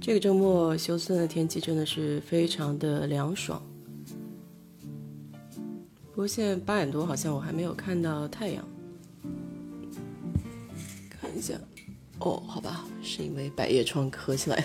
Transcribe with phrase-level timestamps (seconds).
[0.00, 3.62] 这个周末休斯顿的天气真的是非常的凉爽。
[6.10, 8.66] 不过现在八点多，好像我还没有看到太阳。
[11.10, 11.54] 看一下，
[12.18, 14.64] 哦，好吧，是因为百叶窗合起来。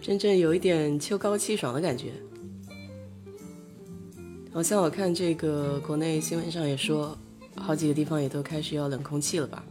[0.00, 2.12] 真正有一点秋高气爽的感觉。
[4.52, 7.18] 好像我看这个国内新闻上也说，
[7.56, 9.64] 好几个地方也都开始要冷空气了吧。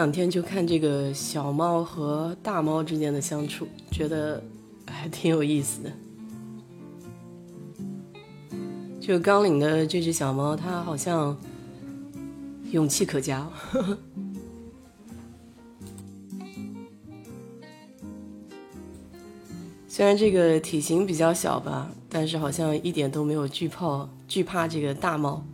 [0.00, 4.42] 两天就看这个小猫和大猫之间的相处，觉得
[4.86, 5.92] 还挺有意思的。
[8.98, 11.36] 就刚领的这只小猫，它好像
[12.70, 13.46] 勇气可嘉。
[19.86, 25.44] 虽然这个体型比较小吧，但是好像一点都没有惧怕惧怕这个大猫。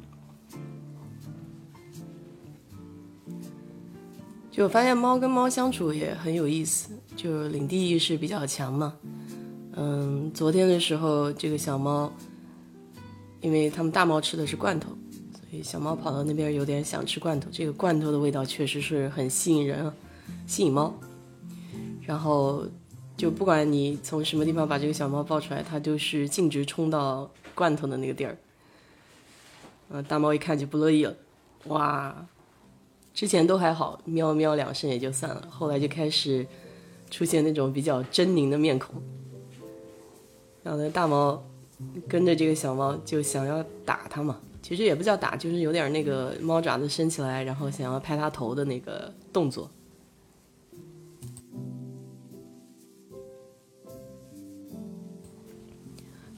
[4.57, 8.97] 就发现猫跟猫相处也很有意思，就领地意识比较强嘛。
[9.75, 12.11] 嗯，昨天的时候，这个小猫，
[13.43, 14.89] 因为他们大猫吃的是罐头，
[15.35, 17.51] 所以小猫跑到那边有点想吃罐头。
[17.53, 19.93] 这个罐头的味道确实是很吸引人，
[20.47, 20.99] 吸引猫。
[22.07, 22.67] 然后
[23.15, 28.39] 就不管你从什么地方把这个小猫抱出来，它就是径直冲到罐头的那个地儿。
[29.91, 31.15] 嗯，大猫一看就不乐意了，
[31.67, 32.27] 哇！
[33.17, 36.47] 之前都还好，喵喵两声也就算了，后来就开始
[37.11, 38.95] 出现那种比较狰狞的面孔。
[40.63, 41.43] 然后呢，大猫
[42.07, 49.71] 跟着这个小猫就想要打它嘛，其实也不叫打，就是有点那个猫爪子伸起来，然后想要拍它头的那个动作。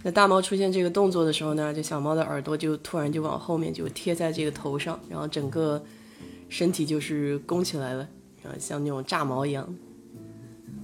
[0.04, 5.82] 那大猫出现这个动作的时候呢，这小猫的耳朵就突然就往后面就贴在这个头上，然后整个。
[6.48, 8.08] 身体就是弓起来了，
[8.42, 9.68] 然后像那种炸毛一样。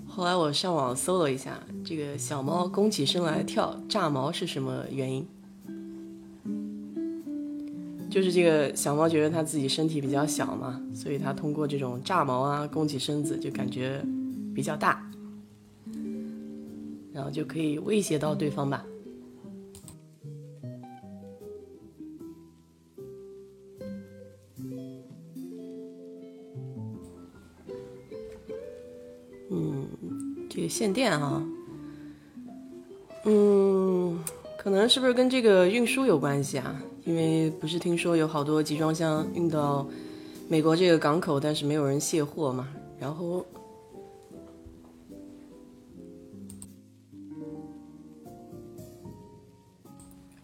[0.07, 5.27] 后来我上网搜了一下，这个小猫弓起身来跳炸毛是什么原因？
[8.09, 14.01] 就是这个小猫觉得它自己身体比较小嘛，所以它通过这种炸毛啊，弓起身子就感觉
[14.55, 15.05] 比较大，
[17.13, 18.85] 然后就可以威胁到对方吧。
[30.55, 31.45] 这个限电啊，
[33.25, 34.17] 嗯，
[34.57, 36.81] 可能是不是跟这个运输有关系啊？
[37.05, 39.85] 因为不是听说有好多集装箱运到
[40.49, 42.69] 美国这个港口，但是没有人卸货嘛。
[43.01, 43.45] 然后，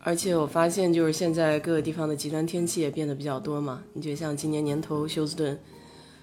[0.00, 3.80] 而且我发现，就是现在各个地方的极端天气也变得比较多嘛。
[3.92, 5.56] 你就像今年年头休斯顿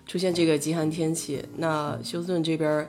[0.05, 2.85] 出现这个极寒天气，那休斯顿这边。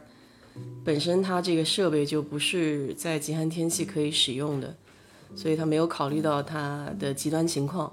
[0.85, 4.75] 本身它这个设备就不是在极寒天气可以使用的，
[5.37, 7.93] 所以它没有考虑到它的极端情况。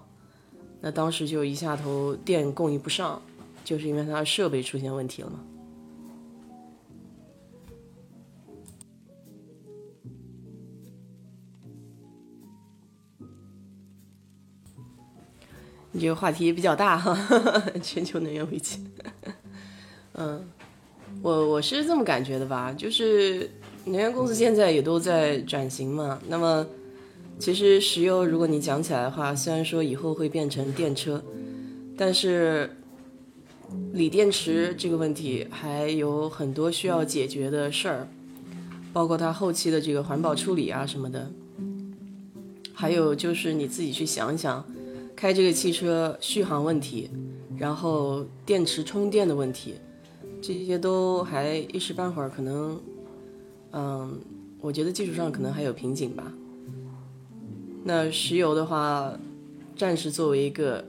[0.82, 3.22] 那当时就一下头电供应不上，
[3.64, 5.40] 就是因为它的设备出现问题了嘛。
[15.92, 17.18] 你这个话题比较大哈，
[17.82, 18.86] 全球能源危机，
[20.14, 20.55] 嗯。
[21.26, 23.50] 我我是这么感觉的吧，就是
[23.86, 26.22] 能源公司现在也都在转型嘛。
[26.28, 26.64] 那么，
[27.40, 31.20] 其实石油如果你讲起来的话，虽然说以后会变成电车，
[31.98, 32.70] 但是
[33.94, 38.08] 锂电池这个问题还有很多需要解决的事儿，
[38.94, 41.32] 包括它后期的这个环保处理啊什么的。
[42.72, 44.64] 还有就是你自己去想一想，
[45.16, 47.10] 开这个汽车续航问题，
[47.58, 49.74] 然后电池充电的问题。
[50.48, 52.80] 这些都还一时半会儿可能，
[53.72, 54.20] 嗯，
[54.62, 56.32] 我觉得技术上可能还有瓶颈吧。
[57.84, 59.12] 那石油的话，
[59.76, 60.86] 暂时作为一个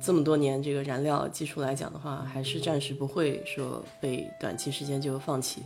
[0.00, 5.60] 这么多年这个燃料技术来讲的话，还是暂时不会说被短期时间就放弃。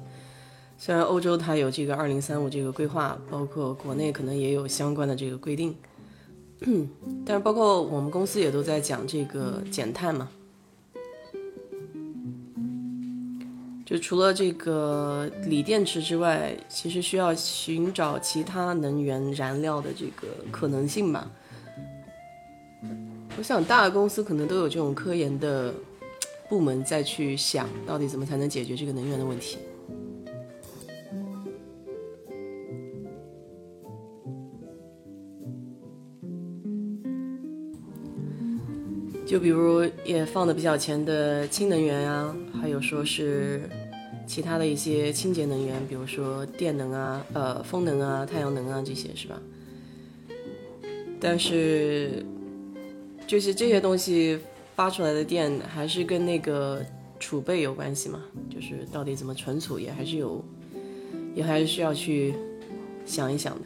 [0.77, 5.73] 虽然欧洲它有这个二零三五这个规划，包括国内可能也有相关的这个规定，
[7.25, 10.29] 但是包括我们公司也都在讲这个减碳嘛。
[13.85, 21.31] 就除了这个锂电池之外，其实需要寻找其他能源燃料的这个可能性吧。
[23.37, 25.75] 我想大的公司可能都有这种科研的
[26.49, 29.59] 部门在去想到底怎么才能解决这个能源的问题。
[39.27, 43.69] 就比如也放的比较前的氢能源啊，还有说是
[44.27, 49.41] 其他的一些清洁能源，比如说电能啊、呃风能啊、太阳能啊这些是吧？
[51.19, 52.25] 但是
[53.27, 54.39] 就是这些东西
[54.77, 56.85] 发出来的电还是跟那个
[57.19, 58.23] 储备有关系嘛，
[58.55, 60.45] 就是到底怎么存储也还是有，
[61.35, 62.35] 也还是需要去
[63.07, 63.63] 想一想的。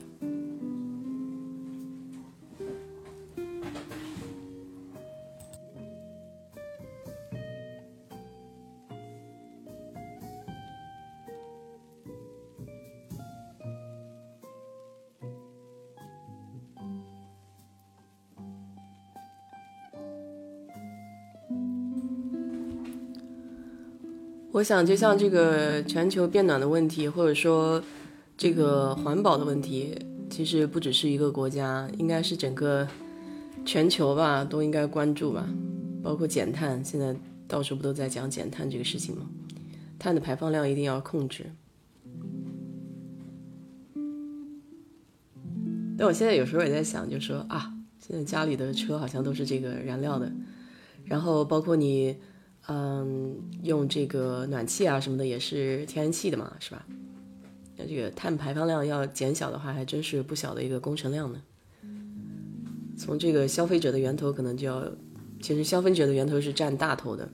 [24.59, 27.81] 我想，就像这个全球变暖的问题，或者说
[28.37, 29.97] 这个环保的问题，
[30.29, 32.85] 其实不只是一个国家，应该是整个
[33.65, 35.49] 全球吧，都应该关注吧。
[36.03, 37.15] 包括减碳，现在
[37.47, 39.27] 到处不都在讲减碳这个事情吗？
[39.97, 41.47] 碳的排放量一定要控制。
[45.97, 50.33] 但我现在有时候也在想，就说啊，现在家里的车好像都是这个燃料的，
[51.05, 52.17] 然后包括你。
[52.71, 56.85] 嗯，用这个暖气啊什么的也是天然气的嘛，是吧？
[57.79, 61.43] 那这个碳排放量要减小的话，还真是不小的一个工程量呢。
[62.99, 64.85] 从这个消费者的源头，可能就要，
[65.41, 67.31] 其实消费者的源头是占大头的。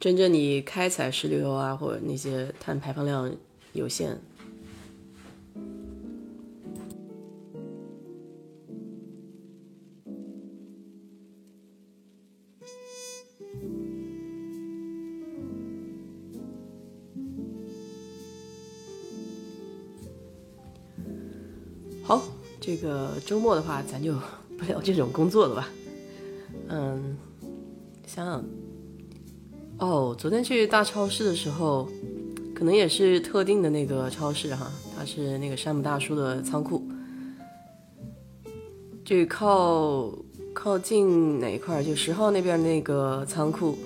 [0.00, 3.32] 真正你开采石油啊，或者那些碳排放量
[3.72, 4.18] 有限。
[22.70, 24.14] 这个周末的话，咱就
[24.56, 25.68] 不聊这种工作了吧。
[26.68, 27.16] 嗯，
[28.06, 28.44] 想想，
[29.78, 31.88] 哦，昨天去大超市的时候，
[32.54, 36.86] 可能也是特定的那个超市哈，它是那个山姆大叔的仓库，
[39.04, 40.08] 这靠
[40.54, 41.82] 靠近哪一块？
[41.82, 43.76] 就十号那边那个仓库，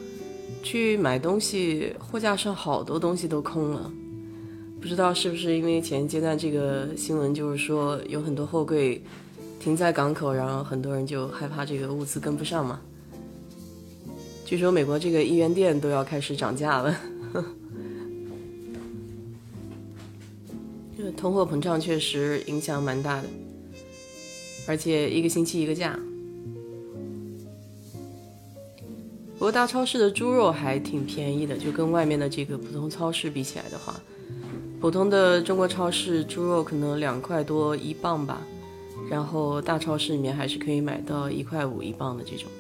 [0.63, 3.91] 去买东西，货架上好多东西都空了。
[4.85, 9.03] 不知道是不是因为前阶段这个新闻，就是说有很多货柜
[9.59, 12.79] 停在港口，然后很多人就害怕这个物资跟不上嘛。
[14.45, 17.01] 据说美国这个一元店都要开始涨价了，
[20.95, 23.29] 这个通货膨胀确实影响蛮大的，
[24.67, 25.99] 而且一个星期一个价。
[29.39, 33.99] 不过大超市的猪肉还挺便宜的，就跟外面的这个普通超市比起来的话。
[34.85, 38.43] 普通的中国超市猪肉可能两块多一磅吧，
[39.09, 42.51] 然后大超市里面还是可以买到一块五一磅的这种。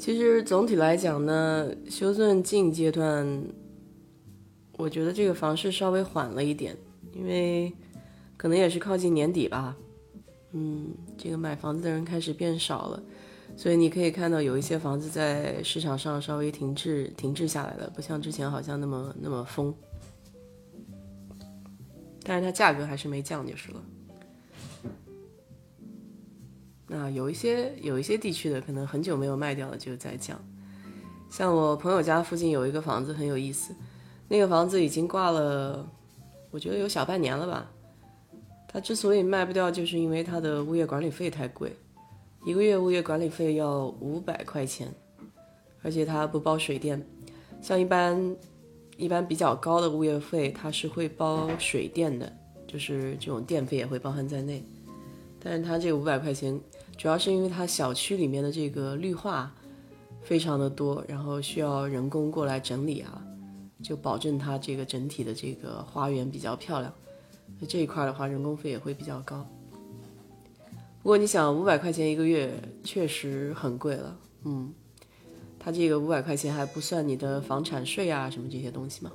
[0.00, 3.44] 其实总体来讲呢，休顿近阶段，
[4.78, 6.74] 我觉得这个房市稍微缓了一点，
[7.12, 7.70] 因为
[8.38, 9.76] 可能也是靠近年底吧，
[10.52, 13.02] 嗯，这个买房子的人开始变少了，
[13.58, 19.74] 所以你可以看到有一些房子在市场上稍微停滞停滞下来了，不像之前好像那么那么疯，
[22.22, 23.82] 但是它价格还是没降就是了。
[26.92, 30.36] 那有一些有一些地区的可能很久没有卖掉了，就在降。
[31.30, 33.72] 像我朋友家附近有一个房子很有意思，
[34.26, 35.88] 那个房子已经挂了，
[36.50, 37.70] 我觉得有小半年了吧。
[38.66, 41.72] 它之所以卖不掉，就是因为它的物业管理费太贵，
[42.44, 44.92] 一个月物业管理费要五百块钱，
[45.82, 47.00] 而且它不包水电。
[47.62, 48.36] 像一般
[48.96, 52.32] 一般比较高的物业费，它是会包水电的，
[52.66, 54.64] 就是这种电费也会包含在内。
[55.38, 56.60] 但是它这五百块钱。
[57.00, 59.50] 主要是因为它小区里面的这个绿化
[60.20, 63.22] 非常的多，然后需要人工过来整理啊，
[63.82, 66.92] 就保证它这个整体的这个花园比较漂亮。
[67.58, 69.46] 那这一块的话，人工费也会比较高。
[71.02, 72.52] 不过你想，五百块钱一个月
[72.84, 74.70] 确实很贵了，嗯，
[75.58, 79.10] 它这个五百块钱还不算你的房产税啊什么这些东西嘛。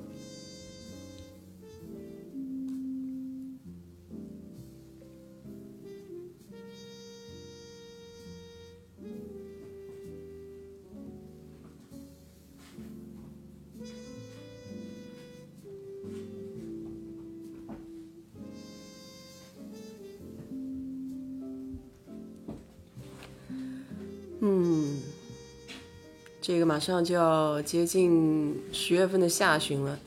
[26.47, 29.97] 这个马上就要接近十月份的下旬了，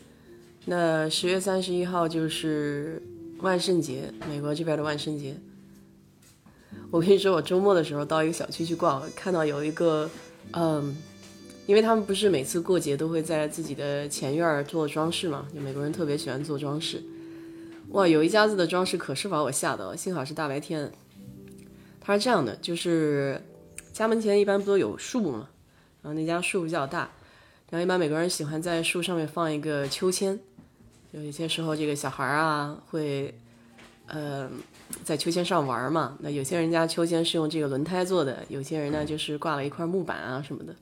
[0.67, 3.03] 那十月三十一号就是
[3.39, 5.35] 万圣节，美国这边的万圣节。
[6.93, 10.09] 我跟你说，我周末的时候到一个小区去逛，看到有一个，
[10.53, 10.97] 嗯，
[11.67, 17.03] 因为他们不是每次过节都会在自己的前院做装饰嘛，就美国人特别喜欢做装饰。
[17.89, 20.93] 哇，有一家子的装饰可是把我吓到了，幸好是大白天。
[22.01, 23.43] 他是这样的，就是
[23.93, 25.49] 家门前一般不都有树嘛，
[26.03, 27.11] 然后那家树比较大，
[27.71, 30.39] 然后一般美国人喜欢在树上面放一个秋千，
[31.13, 33.35] 有一些时候这个小孩啊会，
[34.07, 34.51] 呃。
[35.05, 36.17] 在秋千上玩嘛？
[36.21, 40.75] 那有些人家秋千是用这个轮胎做的，有些人呢就是挂了一块木板啊什么的。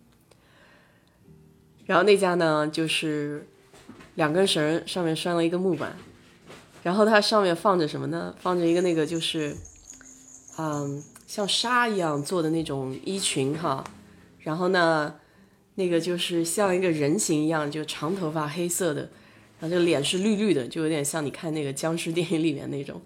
[1.87, 3.49] 然后那家呢就是
[4.15, 5.97] 两根绳上面拴了一个木板，
[6.85, 8.33] 然后它上面放着什么呢？
[8.39, 9.57] 放着一个那个就是，
[10.57, 13.83] 嗯，像纱一样做的那种衣裙哈。
[14.47, 15.13] 然后呢，
[15.75, 19.01] 那个就是像一个人形一样，就长头发黑色的，
[19.59, 23.03] 然后这脸是绿绿的，就有点像你看那个僵尸电影里面那种。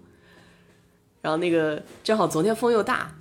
[1.23, 3.15] 然后那个正好昨天风又大，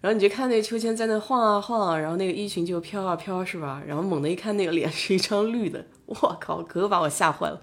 [0.00, 3.82] 然后你就看那秋千在那晃啊晃啊，然后那个衣裙就飘啊飘，是吧？
[3.86, 7.60] 然后猛地一看那个脸是一张绿的，我靠，可把我吓坏了，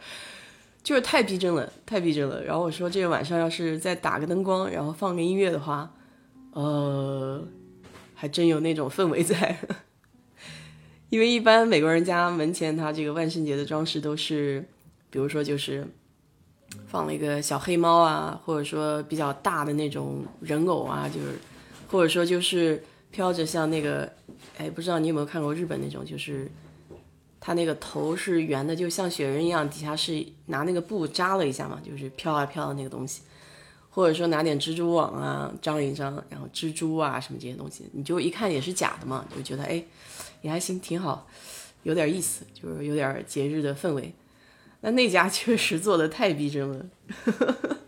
[0.83, 2.43] 就是太逼真了，太逼真了。
[2.43, 5.91] 然后我说这个晚上要是再打个灯光，然后放个音乐的话，
[6.51, 7.43] 呃，
[8.13, 9.57] 还真有那种氛围在。
[11.09, 14.67] 因为一般美国人家门前他这个万圣节的装饰都是，
[15.09, 15.87] 比如说就是。
[16.89, 21.39] 放了一个小黑猫啊，或者说比较大的那种人偶啊，就是，
[21.89, 24.11] 或者说就是飘着像那个，
[24.57, 26.49] 哎，不知道你有没有看过日本那种，就是
[27.39, 33.21] 它那个头是圆的，就像雪人一样，底下是拿那个布扎了一下嘛，就是飘啊飘的那个东西，
[33.89, 39.81] 或者说拿点蜘蛛网啊张一张，然后蜘蛛啊什么这些东西，你就一看也是假的嘛，就觉得哎
[40.41, 41.27] 也还行，挺好，
[41.83, 44.13] 有点意思，就是有点节日的氛围。
[44.81, 46.85] 那那家确实做的太逼真了，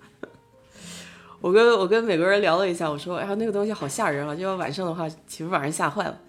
[1.40, 6.20] 我跟我跟美国人聊了一下，我说，哎呀，那个东西好吓人啊，就要晚上的话，岂不把人吓坏了？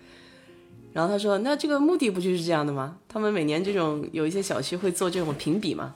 [0.93, 2.99] 然后他说，那这个目的不就是这样的吗？
[3.09, 5.95] 他们每年这种有一些小区会做这种评比嘛，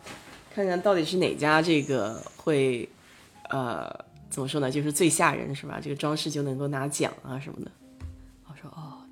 [0.54, 2.88] 看看到底是哪家这个会，
[3.50, 3.93] 呃，
[4.31, 5.78] 怎么说呢，就是最吓人是吧？
[5.83, 7.71] 这个装饰就能够拿奖啊什么的。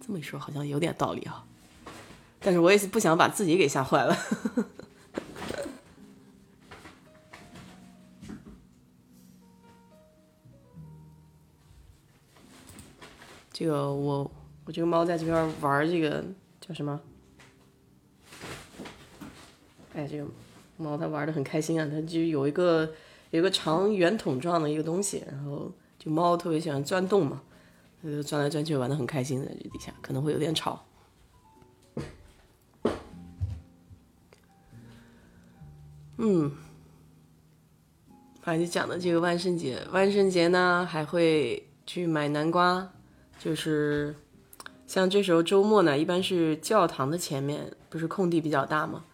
[0.04, 1.44] 这么一说好像有点道理啊，
[2.40, 4.16] 但是我也是不想把自己给吓坏了。
[13.52, 14.28] 这个我
[14.64, 16.24] 我这个猫在这边玩这个
[16.60, 17.00] 叫什么？
[19.94, 20.26] 哎，这个
[20.78, 22.92] 猫它玩的很开心啊，它就有一个
[23.30, 27.40] 有一个长圆筒状的一个东西，然后就猫特别喜欢钻洞嘛，
[28.10, 30.84] 就转来转去玩的很开心，在这底下可能会有点吵。
[36.18, 36.52] 嗯，
[38.42, 42.92] 反正就讲的这个万圣节，万圣节呢还会去买南瓜。
[43.38, 44.14] 就是
[44.86, 49.04] 像这时候周末呢，一般是教堂的前面不是空地比较大嘛，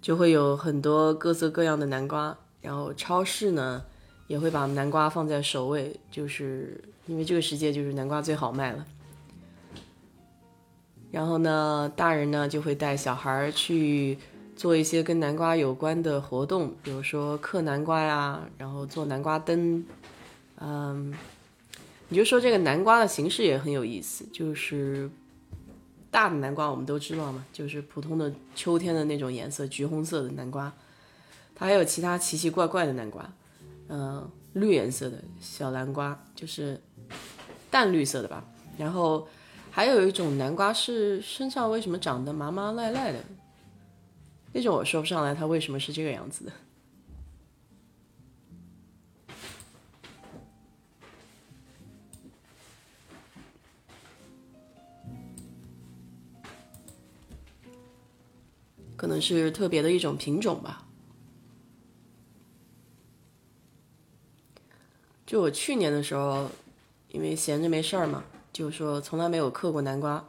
[0.00, 2.36] 就会有很多各色各样的南瓜。
[2.60, 3.84] 然后超市呢
[4.30, 8.86] 也会把南瓜放在首位，就是因为这个世界就是南瓜最好卖了。
[11.10, 14.16] 然后呢，大人呢就会带小孩去
[14.54, 19.84] 做一些跟南瓜有关的活动，比如说嗑南瓜呀，然后做南瓜灯，
[20.60, 21.12] 嗯。
[22.12, 25.10] 你就说这个南瓜的形式也很有意思，就是
[26.08, 30.72] 大的南瓜我们都知道嘛，就是普通的秋天的那种颜色，橘红色的南瓜。
[31.54, 33.32] 它还有其他奇奇怪怪的南瓜，
[33.92, 36.80] 嗯，绿颜色的小南瓜，就是
[37.72, 38.44] 淡绿色的吧。
[38.78, 39.26] 然后
[39.68, 43.18] 还有一种南瓜是身上为什么长得麻麻赖赖的，
[44.52, 46.52] 那种我说不上来它为什么是这个样子的。
[58.96, 60.86] 可能是特别的一种品种吧。
[65.30, 66.50] 就我去年的时候，
[67.12, 70.24] 因为闲着没事儿嘛，就说从来没有嗑过南瓜，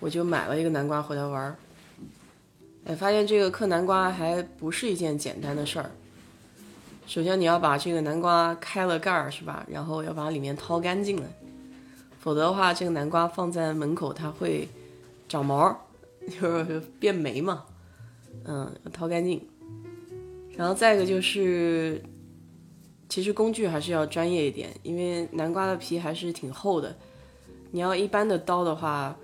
[0.00, 1.56] 我就买了一个南瓜回来玩儿。
[2.84, 5.92] 哎，发现这个嗑南瓜还不是一件简单的事儿。
[7.06, 9.64] 首先你要把这个南瓜开了盖儿，是吧？
[9.70, 11.28] 然后要把里面掏干净了，
[12.18, 14.68] 否则的话，这个南瓜放在门口它会
[15.28, 15.86] 长毛，
[16.40, 17.62] 就是变霉嘛。
[18.46, 19.48] 嗯，掏干净，
[20.56, 22.02] 然后再一个就是，
[23.08, 26.94] 其实工具还是要专业一点，因为南瓜的皮还是挺厚的，
[27.70, 29.16] 你要一般的刀的话，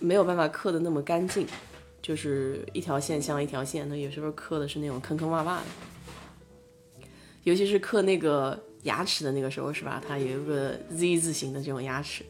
[0.00, 1.46] 没有办法刻的那么干净，
[2.00, 5.62] 就是一条线像一条线，那有时候刻的是那种坑坑洼洼的。
[7.44, 10.02] 尤其是刻那个牙齿的那个时候，是吧？
[10.06, 12.24] 它有一个 Z 字形的这种牙齿，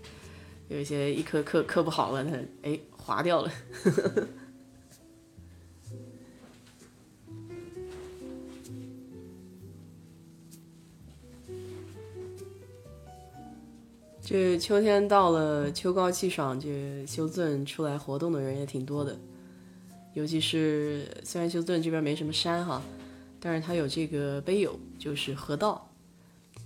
[0.68, 3.52] 有一些一刻刻刻不好了，它哎划掉了。
[14.30, 19.18] 这秋天到了，秋高气爽，这休斯顿出来活动的人也挺多的。
[20.14, 22.80] 尤其是虽然休斯顿这边没什么山哈，
[23.40, 25.84] 但是它有这个碑友，就是河道。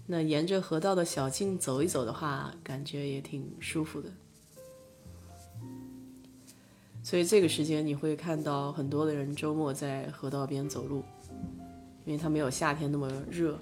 [0.05, 4.11] 那沿着河道的小径走一走的话，感觉也挺舒服的。
[7.03, 11.03] 所以这个时间你会看到很多的人周末在河道边走路，
[12.05, 13.59] 因为它没有夏天那么热。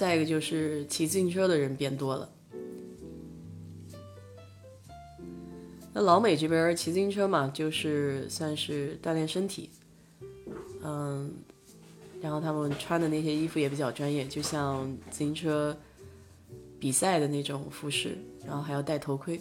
[0.00, 2.26] 再一个就是骑自行车的人变多了。
[5.92, 9.68] 那老美这边骑自行车嘛，就是算是锻炼身体，
[10.82, 11.30] 嗯，
[12.18, 15.76] 然后他们穿的那些衣服也比较专业，就像自行车
[16.78, 18.16] 比赛的那种服饰，
[18.46, 19.38] 然后还要戴头盔。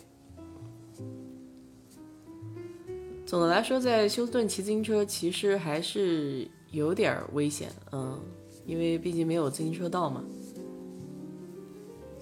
[3.25, 8.19] 总的来说，在休斯顿骑自行车其实还是有点危险，嗯，
[8.65, 10.22] 因为毕竟没有自行车道嘛。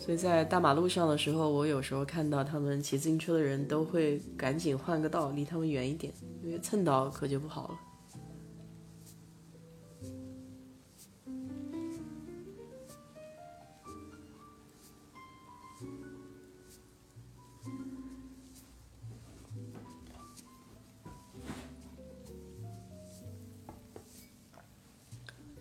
[0.07, 7.77] 所以在大马路上的时候，我有时候看到他们骑自行车的人都会赶紧换个道，离他们远一点，因为蹭到可就不好了。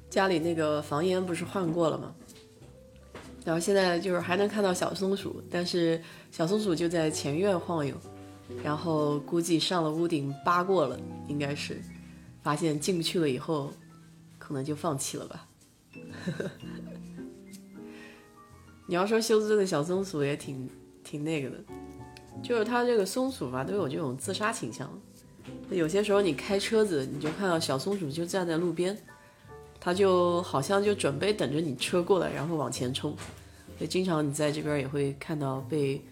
[0.09, 2.15] 家里那个房檐不是换过了吗？
[3.47, 7.97] 然后现在就是还能看到小松鼠，但是小松鼠就在前院晃悠，
[8.61, 11.81] 然后估计上了屋顶扒过了，应该是
[12.43, 13.73] 发现进不去了以后，
[14.37, 15.47] 可能就放弃了吧。
[18.89, 20.69] 你要说休斯顿的小松鼠也挺
[21.05, 21.57] 挺那个的，
[22.43, 24.91] 就是它这个松鼠吧都有这种自杀倾向，
[25.71, 28.99] 有些时候你开车子你就看到小松鼠就站在路边。
[29.87, 33.13] 他就好像就准备等着你车过来，然后往前冲。
[33.79, 36.03] 所以经常你在这边也会看到被，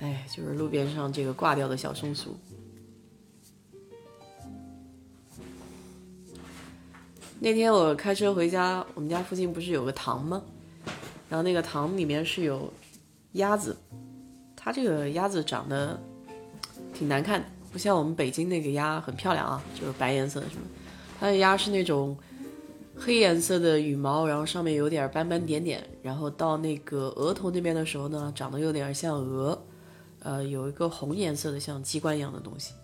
[0.00, 2.36] 哎，就是路边上这个挂掉的小松鼠。
[7.38, 10.42] 那天我开车回家，我们家附近不是有个塘吗？
[11.28, 12.72] 然后那个塘里面是有
[13.34, 13.76] 鸭子，
[14.56, 15.96] 它这个鸭子长得
[16.92, 20.62] 挺难看，不像我们北京那个鸭很漂亮啊，就是白颜色的什么。
[21.20, 22.18] 它的鸭是那种。
[23.02, 29.58] 黑颜色的羽毛，然后上面有点斑斑点点，然后到那个额头那边的时候呢，长得有点像鹅，
[30.18, 32.74] 呃，有一个红颜色的像机关一样的东西。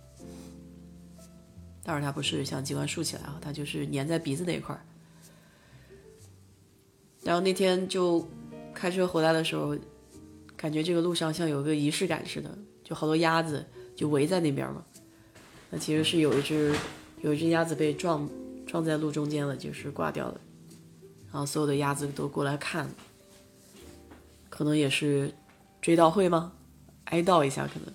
[1.85, 4.81] 当然它不是像机关竖起来啊，它就是粘在鼻子那一块儿。
[7.22, 8.26] 然后那天就
[8.72, 9.76] 开车回来的时候，
[10.57, 13.62] 感觉这个路上像有个仪式感似的，就好多鸭子
[13.94, 14.83] 就围在那边嘛。
[15.68, 16.74] 那其实是有一只
[17.20, 18.26] 有一只鸭子被撞。
[18.66, 20.40] 撞在路中间了，就是挂掉了，
[21.31, 22.90] 然后所有的鸭子都过来看，
[24.50, 25.33] 可能也是
[25.81, 26.52] 追悼会吗？
[27.05, 27.94] 哀悼一下可能。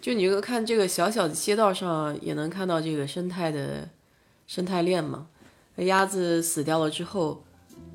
[0.00, 3.88] 就你个看这个小小的街道上，也能看到这个生态的
[4.46, 5.26] 生态链嘛。
[5.76, 7.42] 那鸭子死掉了之后，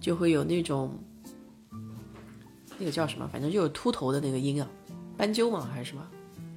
[0.02, 0.98] 就会有那种
[2.80, 4.68] 那个叫什么，反正就是秃头的那个鹰啊，
[5.16, 6.04] 斑鸠吗还是什么？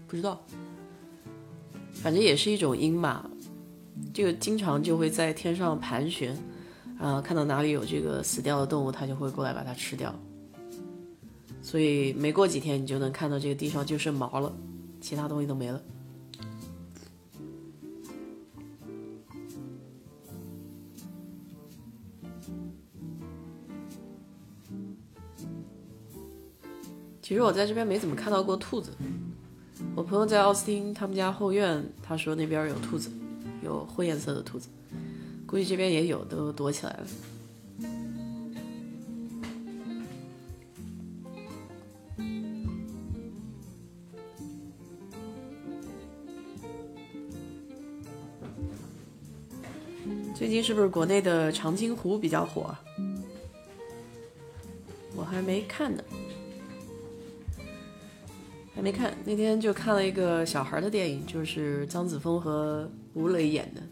[0.09, 0.43] 不知道。
[1.95, 3.31] 反正也是一种鹰嘛，
[4.13, 6.37] 这个经常就会在天上盘旋，
[6.99, 10.13] 啊，看到哪里有这个死掉的动物，它就会过来把它吃掉。
[11.63, 14.53] 所以没过几天，你就能看到这个地上就剩毛了，
[15.01, 15.81] 其他东西都没了。
[27.23, 28.91] 其实我在这边没怎么看到过兔子。
[29.95, 33.11] 我朋友在奥斯汀，他们家后院，他说那边有兔子，
[33.63, 34.69] 有灰颜色的兔子，
[35.47, 37.07] 估计这边也有，都躲起来了。
[50.35, 52.75] 最近是不是国内的长津湖比较火？
[55.15, 56.03] 我还没看呢。
[58.75, 63.83] 还没看那天就看了一个小孩的电影，就是张子枫和吴磊演的，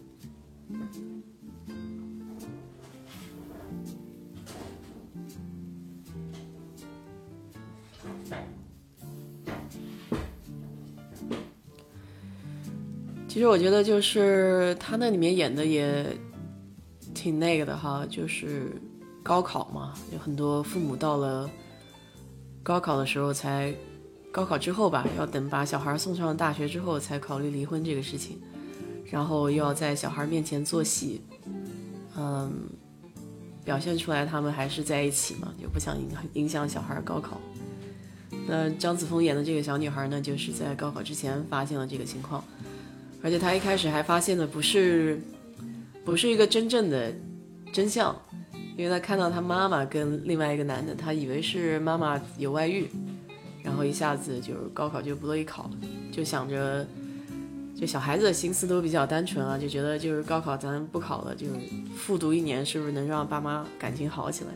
[13.29, 16.05] 其实我觉得，就是他那里面演的也
[17.15, 18.73] 挺那个的哈，就是
[19.23, 21.49] 高考嘛，有很多父母到了
[22.63, 23.73] 高考的时候才，
[24.33, 28.41] 高考之后吧，要等把小孩送上大学之后才考虑离婚这个事情，
[29.11, 31.21] 然后又要在小孩面前做戏，
[32.17, 32.53] 嗯，
[33.65, 37.41] 表现出来他们还是在一起嘛，就不想影影响小孩高考。
[38.47, 42.43] 那张子枫演的这个小女孩呢，就是在高考之前发现了这个情况。
[43.23, 45.21] 而且她一开始还发现的不是，
[46.05, 47.13] 不是一个真正的
[47.73, 48.17] 真相，
[48.77, 52.89] 因为她看到她妈妈跟另外一个男的，她以为是妈妈有外遇，
[53.63, 55.71] 然后一下子就是高考就不乐意考了，
[56.13, 56.87] 就想着，
[57.77, 61.47] 就小孩子的心思都比较单纯啊，就觉得就是高考咱不考了，就
[61.97, 64.51] 复读一年，是不是能让爸妈感情好起来？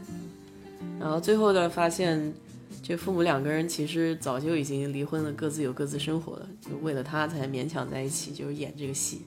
[1.01, 2.33] 然后最后呢，发现。
[2.83, 9.23] 这父母两个人其实早就已经离婚了，各自有各自生活了，就为了他才勉强在一起，就是演这个戏。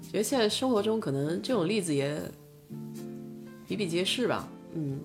[0.00, 2.20] 觉得现在生活中可能这种例子也
[3.66, 5.00] 比比皆是吧，嗯。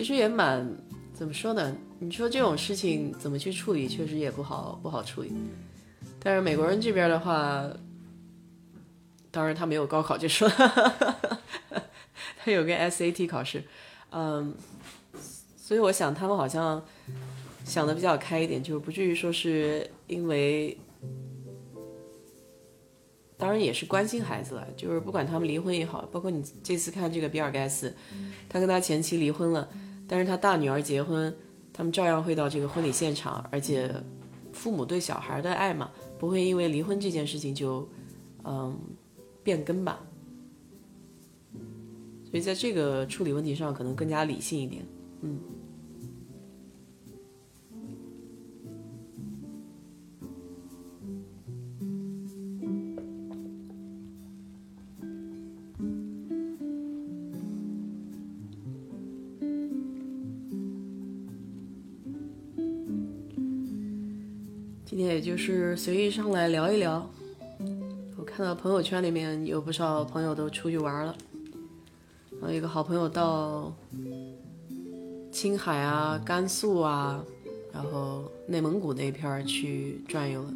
[0.00, 0.66] 其实也蛮
[1.12, 1.76] 怎么说呢？
[1.98, 5.30] 你说这种事情怎么去处理，确实也不好不好处理。
[6.18, 7.70] 但是美国人这边的话。
[9.32, 10.48] 当然，他没有高考，就说
[12.36, 13.62] 他有个 SAT 考试，
[14.10, 14.52] 嗯，
[15.56, 16.84] 所以我想他们好像
[17.64, 20.76] 想的比较开一点，就是不至于说是因为，
[23.36, 27.94] 当然也是关心孩子了，就是不管他们离婚也好，包括你这次看这个比尔盖茨，
[28.48, 29.68] 他跟他前妻离婚了，
[30.10, 31.32] 但是他大女儿结婚，
[31.72, 33.94] 他们照样会到这个婚礼现场，而且
[34.52, 37.88] 父母对小孩的爱嘛，不会因为离婚这件事情就，
[38.42, 38.76] 嗯。
[39.42, 39.98] 变更吧，
[42.24, 44.84] 所以在这个处理问题上可能更加理性一点，
[45.22, 45.40] 嗯。
[65.00, 67.08] 天也就是随意上来聊一聊。
[68.16, 71.16] 我看到朋友圈里面有不少朋友都出去玩了，
[72.32, 73.74] 然后一个好朋友到
[75.32, 77.24] 青海啊、甘肃啊，
[77.72, 80.52] 然后内蒙古那片儿去转悠了。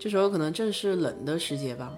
[0.00, 1.92] 这时候可能正是冷的时节吧，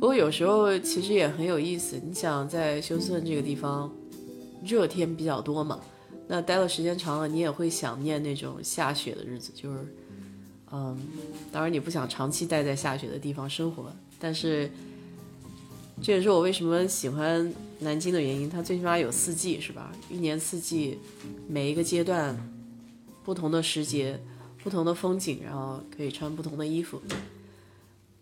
[0.00, 2.00] 不过有时候其实也很有意思。
[2.02, 3.92] 你想在休斯顿这个地方，
[4.64, 5.80] 热天比较多嘛，
[6.26, 9.94] 那待的时间长了，你也会想念那种下雪的日子，就是。
[10.76, 10.98] 嗯，
[11.52, 14.68] 当然你不想长期待在下雪的地方生活，但是
[16.02, 18.50] 这也是我为什么喜欢南京的原因。
[18.50, 19.92] 它最起码有四季，是吧？
[20.10, 20.98] 一年四季，
[21.46, 22.36] 每一个阶段，
[23.22, 24.20] 不同的时节，
[24.64, 27.00] 不同的风景，然后可以穿不同的衣服。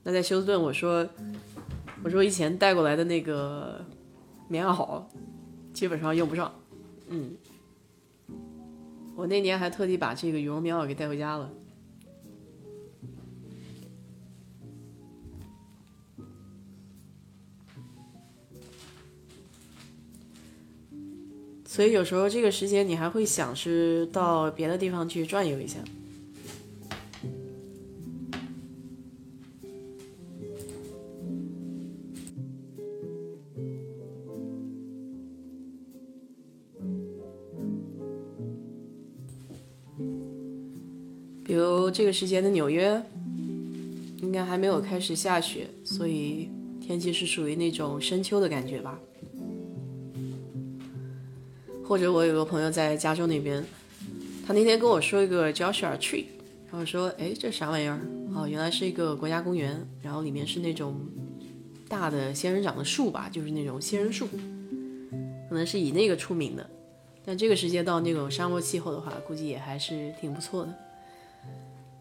[0.03, 1.09] 那在休斯顿，我说，
[2.03, 3.83] 我说以前带过来的那个
[4.47, 5.03] 棉袄，
[5.73, 6.53] 基本上用不上。
[7.09, 7.31] 嗯，
[9.15, 11.51] 我那年还特地把这个羽绒棉袄给带回家了。
[21.65, 25.79] 所以有时候这个时间你还会想是到别的地方去转悠一下，
[41.93, 43.01] 这个时间的纽约，
[44.23, 46.49] 应该还没有开始下雪，所以
[46.81, 48.99] 天气是属于那种深秋的感觉吧。
[51.85, 53.63] 或者我有个朋友在加州那边，
[54.47, 56.25] 他那天跟我说一个 Joshua Tree，
[56.71, 58.01] 然后说，哎，这啥玩意儿？
[58.35, 60.99] 哦，原来是一个国家公园，然后里面是那种
[61.89, 64.27] 大的仙人掌的树吧，就是那种仙人树，
[65.51, 66.67] 可能是以那个出名的。
[67.25, 70.75] 但这个时间到那种沙漠气候的话，估计也还是挺不错的。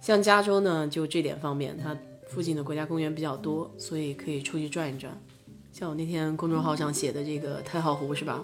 [0.02, 1.96] 像加州呢，就这点方面，它
[2.28, 5.16] 附近的国家公园比较多，所以可以出去转一转。
[5.72, 8.44] 像我那天公众号上写的这个太浩湖，是吧？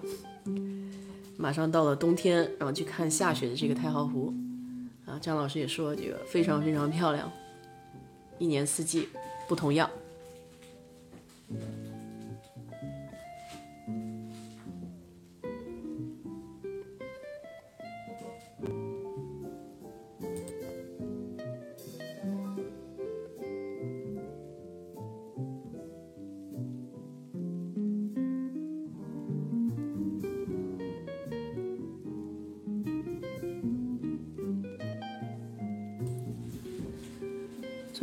[1.35, 4.33] 马上到了冬天，然后去看下雪的这个太浩湖，
[5.05, 7.31] 啊，张老师也说这个非常非常漂亮，
[8.37, 9.09] 一年四季
[9.47, 9.89] 不同样。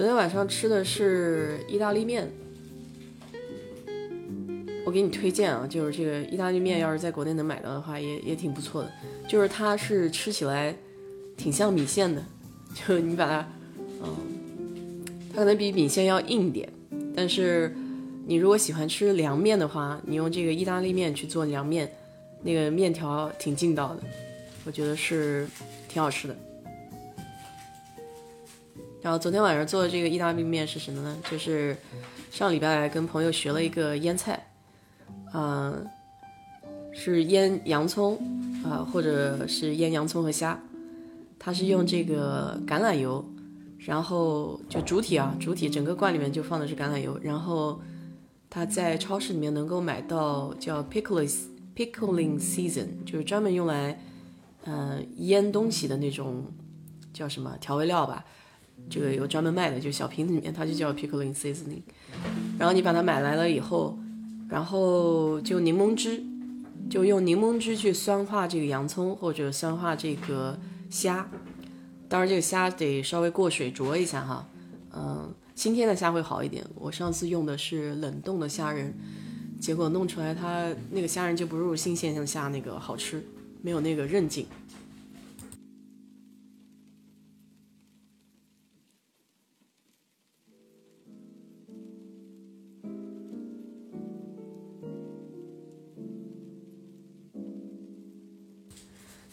[0.04, 2.30] 昨天晚上吃的是意大利面，
[4.84, 8.92] 我给你推荐啊，就是这个意大利面，要是在国内能买到的话，也也挺不错的。
[9.26, 10.76] 就是它是吃起来
[11.38, 12.22] 挺像米线的，
[12.74, 13.48] 就你把它，
[14.02, 14.14] 嗯，
[15.32, 16.68] 它可能比米线要硬一点，
[17.16, 17.74] 但是
[18.26, 21.90] 你如果喜欢吃凉面的话，你用这个意大利面去做凉面，
[22.42, 24.02] 那个面条挺劲道的，
[24.66, 25.48] 我觉得是
[25.88, 26.36] 挺好吃的。
[29.04, 31.14] 然后昨天晚上做的这个意大利面是什么呢？
[31.30, 31.76] 就是
[32.30, 34.42] 上礼拜跟朋友学了一个腌菜，
[35.34, 35.86] 嗯，
[36.90, 38.16] 是腌洋葱
[38.64, 40.58] 啊，或者是腌洋葱和虾。
[41.38, 43.22] 它是用这个橄榄油，
[43.76, 47.20] 然后就主体啊，主体整个罐里面就放的是橄榄油。
[47.22, 47.78] 然后
[48.48, 51.30] 它在超市里面能够买到叫 pickling
[51.76, 54.00] pickling season，就是专门用来
[54.64, 56.46] 嗯腌东西的那种
[57.12, 58.24] 叫什么调味料吧。
[58.90, 61.82] 这个有专门卖的，就小瓶子里面，它就叫 pickling seasoning。
[62.58, 63.98] 然后你把它买来了以后，
[64.48, 66.22] 然后就柠檬汁，
[66.88, 70.58] 就用柠檬汁去酸化这个洋葱或者酸化这个
[70.90, 71.28] 虾。
[72.08, 74.46] 当然这个虾得稍微过水焯一下哈，
[74.94, 76.64] 嗯，新鲜的虾会好一点。
[76.74, 78.94] 我上次用的是冷冻的虾仁，
[79.58, 83.26] 结果弄出来它那个虾仁就不如新鲜的虾那个好吃，
[83.62, 84.46] 没有那个韧劲。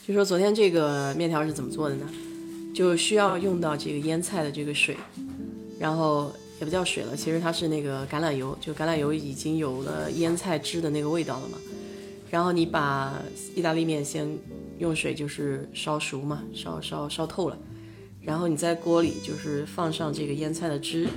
[0.07, 2.09] 就说昨天这个面条是怎么做的呢？
[2.73, 4.97] 就需要用到这个腌菜的这个水，
[5.79, 11.57] 然后也不叫水了，其实它是那个橄榄油，就橄榄油已经有了腌菜汁的那个味道了嘛。
[12.29, 13.21] 然后你把
[13.55, 14.27] 意大利面先
[14.79, 17.57] 用水就是烧熟嘛，烧烧烧透了，
[18.21, 21.07] 然后你在锅里就是放上这个腌菜的汁，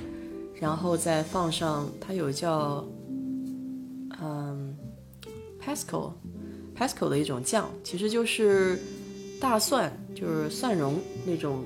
[0.59, 2.85] 然后再放上它有叫
[4.21, 4.75] 嗯
[5.59, 6.11] Pasco。
[6.77, 8.77] Pasco 的一种酱，其实就是
[9.39, 11.63] 大蒜，就是蒜蓉那种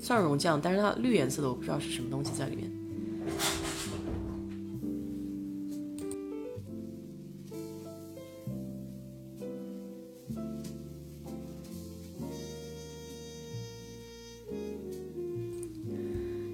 [0.00, 2.70] 蒜蓉酱，但是它绿颜色的，我不知道是什么东西在里面。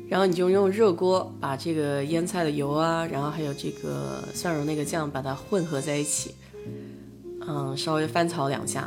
[0.09, 6.35] 然后你就用热锅把这个腌菜的油啊，然后还有这个蒜蓉那个酱，把它混合在一起。
[7.51, 8.83] 嗯，稍微翻炒两下，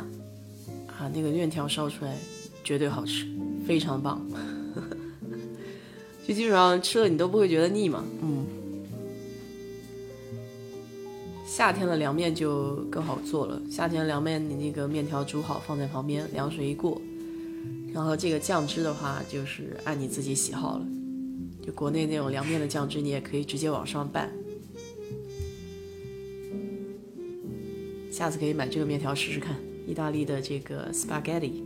[0.86, 2.16] 啊，那个面条烧出来
[2.62, 3.26] 绝对好吃，
[3.66, 4.24] 非常棒，
[6.24, 8.04] 就基本上吃了你都不会觉得腻嘛。
[8.22, 8.46] 嗯，
[11.44, 13.60] 夏天的凉面就更好做了。
[13.68, 17.02] 夏天凉面，你那个面条煮好放在旁边，凉水一过，
[17.92, 20.86] 然后这个酱汁的话就是按你自己喜好了，
[21.66, 24.30] 就国内那种凉面的酱汁，你也可以直接往上拌。
[28.12, 31.62] 下次可以买这个面条试试看，意大利的这个 spaghetti。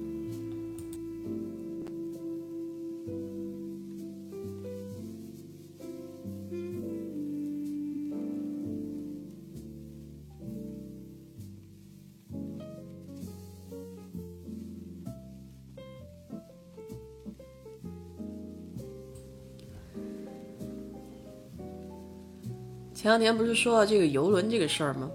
[22.95, 25.11] 前两天不是说了这个游轮这个事儿吗？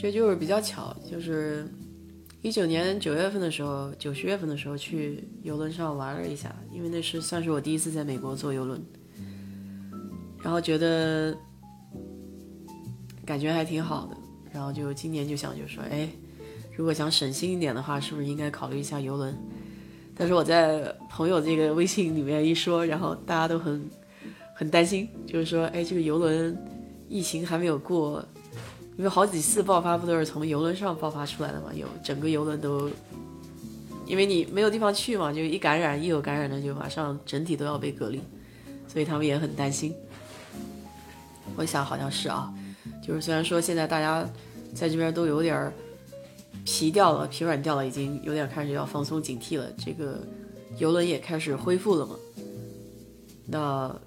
[0.00, 1.68] 这就是比较巧，就是
[2.40, 8.82] 一九年九月份的时候，九十月份的时候去游轮上玩了一下，因为那是算是我第一次在美国坐游轮，
[10.42, 11.36] 然后觉得
[13.26, 14.16] 感觉还挺好的，
[14.50, 16.08] 然后就今年就想就说，哎，
[16.74, 19.36] 如果想省心一点的话，是不是应该考虑一下游轮？
[20.16, 23.86] 但是我在朋友这个微信里面一说，然后大家都很
[24.54, 26.56] 很担心，就是说，哎，这个游轮
[27.06, 28.24] 疫情还没有过。
[29.00, 31.72] 因为好几次爆发不都是从游轮上爆发出来的嘛？
[31.72, 32.90] 有整个游轮都，
[34.04, 38.20] 因为你没有地方去嘛，就一感染，一有感染的就马上整体都要被隔离，
[38.86, 39.94] 所以他们也很担心。
[41.56, 42.52] 我想好像是啊，
[43.02, 44.22] 就是虽然说现在大家
[44.74, 45.72] 在这边都有点
[46.66, 49.64] 皮掉了、皮软掉了，已经有点开始要放松警惕了。
[49.82, 50.20] 这个
[50.76, 52.16] 游轮也开始恢复了嘛？
[53.46, 53.98] 那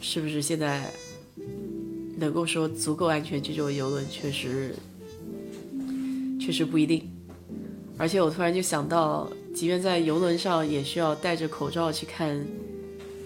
[0.00, 0.90] 是不是现在？
[2.18, 4.74] 能够说足够安全，这种游轮确实
[6.40, 7.08] 确实不一定。
[7.96, 12.44] 而且我突然就想到，即便在游轮上也需要戴着口罩去看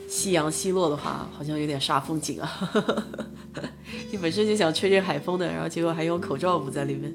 [0.08, 2.72] 夕阳西落的话，好像有点煞风景啊！
[4.10, 7.12] 你本身就想吹吹海风的，然后结果还用口罩捂在里面。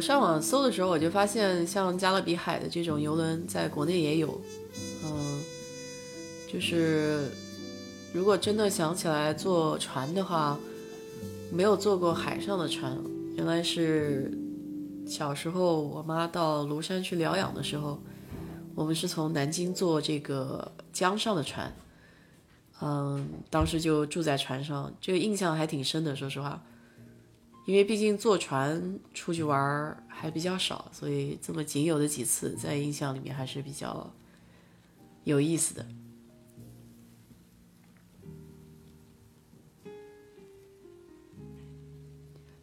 [0.00, 4.40] 我上网搜的时候，我就发现像加勒比海的这种游轮在国内也有，
[5.04, 5.42] 嗯，
[6.50, 7.30] 就是
[8.10, 10.58] 如果真的想起来坐船的话，
[11.52, 12.98] 没有坐过海上的船，
[13.36, 14.32] 原来是
[15.06, 18.00] 小时候我妈到庐山去疗养的时候，
[18.74, 21.70] 我们是从南京坐这个江上的船，
[22.80, 26.62] 嗯，当时就住在船上，这个印象还挺深的，说实话。
[27.66, 34.12] 因为毕竟坐船出去玩还比较少，所以这么仅有的几次在印象里面还是比较
[35.24, 35.86] 有意思的。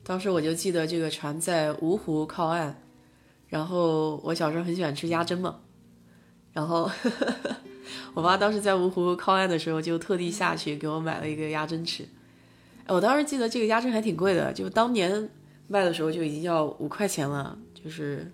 [0.03, 2.75] 当时我就记得这个船在芜湖靠岸，
[3.47, 5.61] 然后我小时候很喜欢吃鸭胗嘛，
[6.53, 6.89] 然后
[8.13, 12.07] 我妈当时在芜湖靠岸的时候就特地下去给我买了一个鸭胗吃。
[12.89, 15.29] 我当时记得这个鸭胗还挺贵的，就当年
[15.67, 18.31] 卖的时候就已经要五块钱了，就是，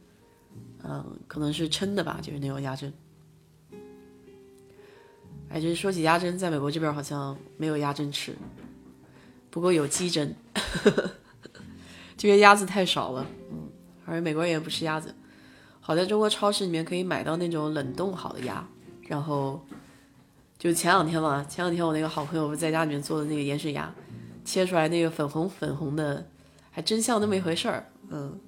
[0.83, 2.91] 嗯，可能是称的吧，就是那种鸭胗。
[5.49, 8.35] 哎，就是说起鸭胗，在美国这边好像没有鸭胗吃，
[9.49, 10.29] 不过有鸡胗，
[12.15, 13.69] 这边鸭子太少了，嗯，
[14.05, 15.13] 而美国人也不吃鸭子。
[15.79, 18.67] 好在中国超市里面可以买到那种冷冻好的鸭，
[19.07, 19.65] 然后
[20.57, 23.93] 就前两天嘛，前两天我那个好朋友不在家里面做的那个盐水鸭。
[24.43, 26.29] 切出来那个粉红粉红的，
[26.69, 27.89] 还真像那么一回事儿。
[28.09, 28.39] 嗯，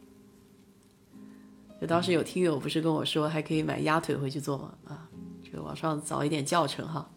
[1.79, 4.73] 就当时有听友不是跟我说，还可以买鸭腿回去做吗？
[4.85, 5.07] 啊，
[5.43, 7.09] 这个网上找一点教程哈。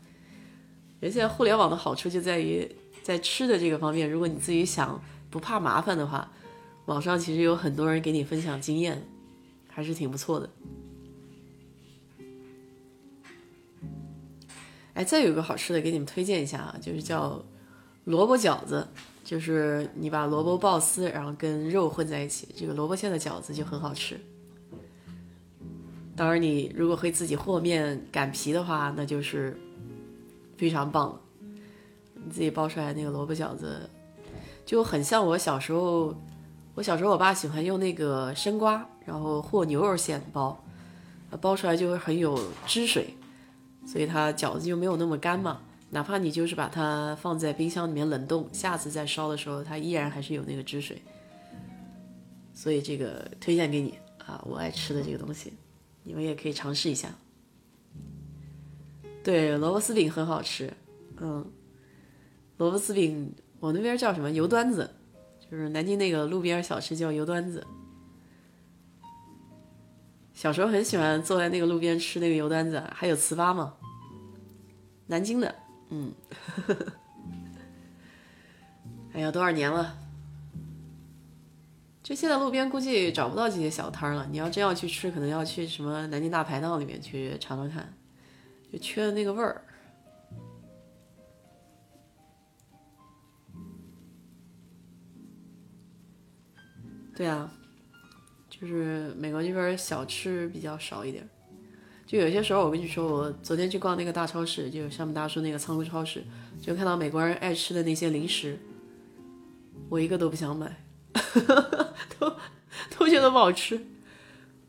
[1.00, 2.70] 人现在互联网的好处就在于，
[3.02, 6.30] 在吃的这个方面，如果你自己想不怕麻烦的话，
[6.86, 9.02] 网上其实有很多人给你分享经验，
[9.66, 10.50] 还是挺不错的。
[14.94, 17.44] 哎，再有一个好吃的给你们推荐一下啊，就是叫。
[18.08, 18.88] 萝卜饺子
[19.22, 24.18] 就是你把萝卜爆丝，然后跟肉混在一起，这个萝卜馅的饺子就很好吃。
[26.16, 29.54] 当然，你如果会自己和面擀皮的话，那就是
[30.56, 31.20] 非常棒了。
[32.14, 33.88] 你自己包出来那个萝卜饺子，
[34.64, 36.14] 就很像我小时候。
[36.74, 40.56] 我小时候，我爸喜欢用那个生瓜，然后和牛肉馅包，
[41.40, 43.14] 包出来就会很有汁水，
[43.84, 45.60] 所以它饺子就没有那么干嘛。
[45.90, 51.00] 哪怕你就是把它放在冰箱里面冷冻，下次再烧的时候，它依然还是有那个汁水。
[52.52, 55.52] 所以这个推荐给你啊，我爱吃的这个东西，
[56.02, 57.08] 你们也可以尝试一下。
[59.22, 60.72] 对，萝卜丝饼很好吃，
[61.18, 61.44] 嗯，
[62.56, 64.90] 萝卜丝饼我那边叫什么油端子，
[65.40, 67.66] 就是南京那个路边小吃叫油端子。
[70.34, 73.74] 小时候很喜欢坐在那个路边吃那个油端子，还有糍粑嘛，
[75.06, 75.54] 南京的。
[75.90, 76.12] 嗯，
[79.14, 79.96] 哎呀，多少年了？
[82.02, 84.26] 就现在路边估计找不到这些小摊了。
[84.30, 87.92] 你要真要去吃，可能要去什么南京大排档里面去尝尝看，
[88.72, 89.62] 就缺了那个味儿。
[97.14, 97.50] 对啊，
[98.48, 101.28] 就是美国这边小吃比较少一点。
[102.08, 106.24] 就有些时候，我跟你说，我昨天去逛那个大超市，就像我们大叔那个仓库超市，
[106.58, 108.58] 就看到美国人爱吃的那些零食，
[109.90, 110.74] 我一个都不想买，
[112.18, 112.32] 都
[112.96, 113.78] 都觉得不好吃。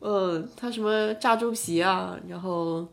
[0.00, 2.86] 嗯，他什么炸猪皮啊，然后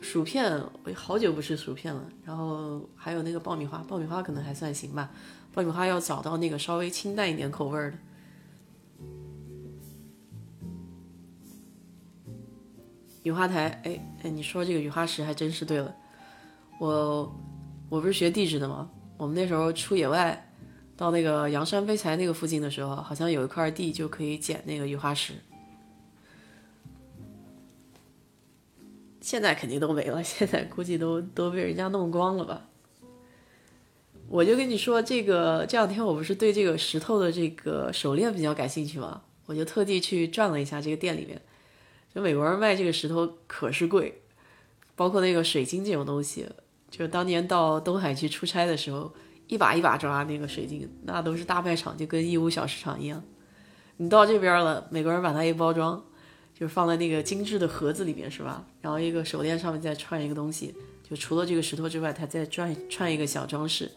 [0.00, 2.04] 薯片，我好久不吃薯片了。
[2.24, 5.08] 然后还有那个爆米花，爆米花可能还算行吧，
[5.54, 7.94] 爆米花要找到那个稍微清淡一点口味的。
[13.22, 15.94] 雨花台，哎哎，你说这个雨花石还真是对了。
[16.78, 17.32] 我
[17.88, 18.90] 我不是学地质的吗？
[19.16, 20.50] 我们那时候出野外，
[20.96, 25.34] 到那个阳山飞才那个附近的时候，好像有一块地就可以捡那个雨花石。
[29.20, 32.66] 现在肯定都没了，现在估计都都被人家弄光了吧。
[34.28, 39.22] 我就跟你说，这个这两天我不是对这个石头的这个手链比较感兴趣吗？
[39.46, 41.40] 我就特地去转了一下这个店里面。
[42.14, 44.22] 就美国人卖这个石头可是贵，
[44.94, 46.46] 包括那个水晶这种东西，
[46.90, 49.12] 就当年到东海去出差的时候，
[49.46, 53.22] 一把一把抓那个水晶，那都是大卖场，就跟义乌小市场一样。
[53.96, 56.04] 你到这边了，美国人把它一包装，
[56.54, 58.66] 就放在那个精致的盒子里面，是吧？
[58.80, 60.74] 然后一个手链上面再串一个东西，
[61.08, 63.90] 就除了这个石头之外，它再串串一个小装饰。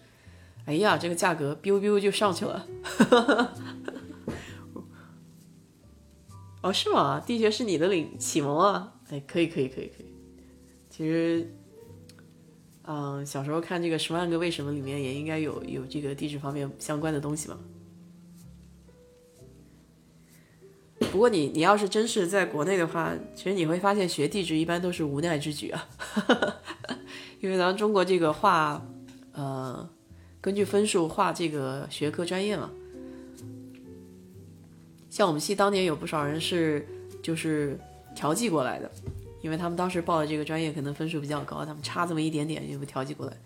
[0.65, 2.65] 哎呀，这个价格 biu biu 就上去了。
[6.65, 7.19] 哦，是吗？
[7.19, 8.91] 地学是你的领启蒙啊！
[9.11, 10.07] 哎，可以，可以，可以，可以。
[10.89, 11.53] 其实，
[12.87, 17.59] 嗯，小时候看这个《十万个为什么》里面也应该有有这个地质方面相关的东西吧。
[21.11, 25.87] 不过你你要是真是在国内的话，其实你会发现学地质一般都是无奈之举啊，
[27.41, 28.83] 因为咱们中国这个划，
[29.33, 29.87] 呃，
[30.41, 32.71] 根据分数划这个学科专业嘛。
[35.15, 36.85] 像我们系当年有不少人是
[37.23, 37.79] 就是
[38.13, 38.91] 调剂过来的，
[39.41, 43.37] 因为他们当时报的这个专业可能分数比较高，他们差这么一点点就被调剂过来。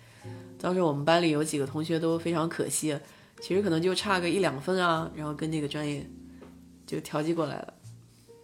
[0.58, 3.00] 当时我们班里有几个同学都非常可惜，
[3.40, 6.04] 其实可能就差个一两分啊，然后跟那个专业
[6.88, 7.72] 就调剂过来了。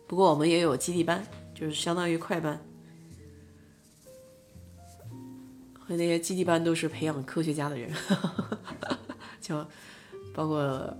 [0.06, 2.64] 不过我们也有基地班，就是相当于快班，
[5.80, 7.92] 和那些基地班都是培养科学家的人，
[9.42, 9.66] 就
[10.32, 10.96] 包括。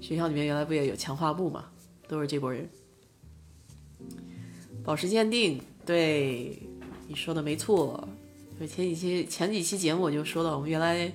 [0.00, 1.64] 学校里面原来不也有强化部嘛，
[2.06, 2.68] 都是这波人。
[4.84, 6.62] 宝石鉴定，对
[7.08, 8.06] 你说的没错。
[8.60, 11.06] 就前几期前几期节目我就说到，我们原来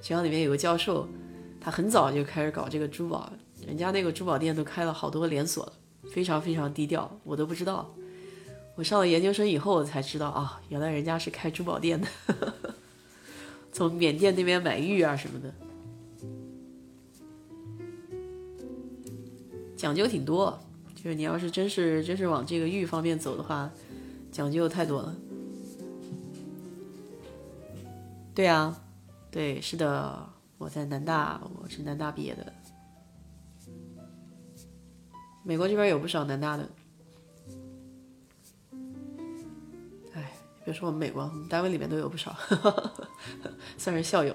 [0.00, 1.08] 学校里面有个教授，
[1.60, 3.32] 他很早就开始搞这个珠宝，
[3.66, 5.72] 人家那个珠宝店都开了好多连锁了，
[6.12, 7.92] 非常非常低调，我都不知道。
[8.76, 12.06] 我上了研究生以后我才知道啊，原来人家是开珠宝店的，
[13.72, 15.52] 从缅甸那边买玉啊什么的。
[19.76, 20.58] 讲究挺多，
[20.94, 23.70] 就是你要是真是真是往这个玉方面走的话，
[24.32, 25.14] 讲究太多了。
[28.34, 28.76] 对啊，
[29.30, 32.52] 对，是的，我在南大，我是南大毕业的。
[35.44, 36.68] 美国这边有不少南大的，
[40.14, 40.32] 哎，
[40.64, 42.34] 别说我们美国，我们单位里面都有不少，
[43.76, 44.34] 算是校友。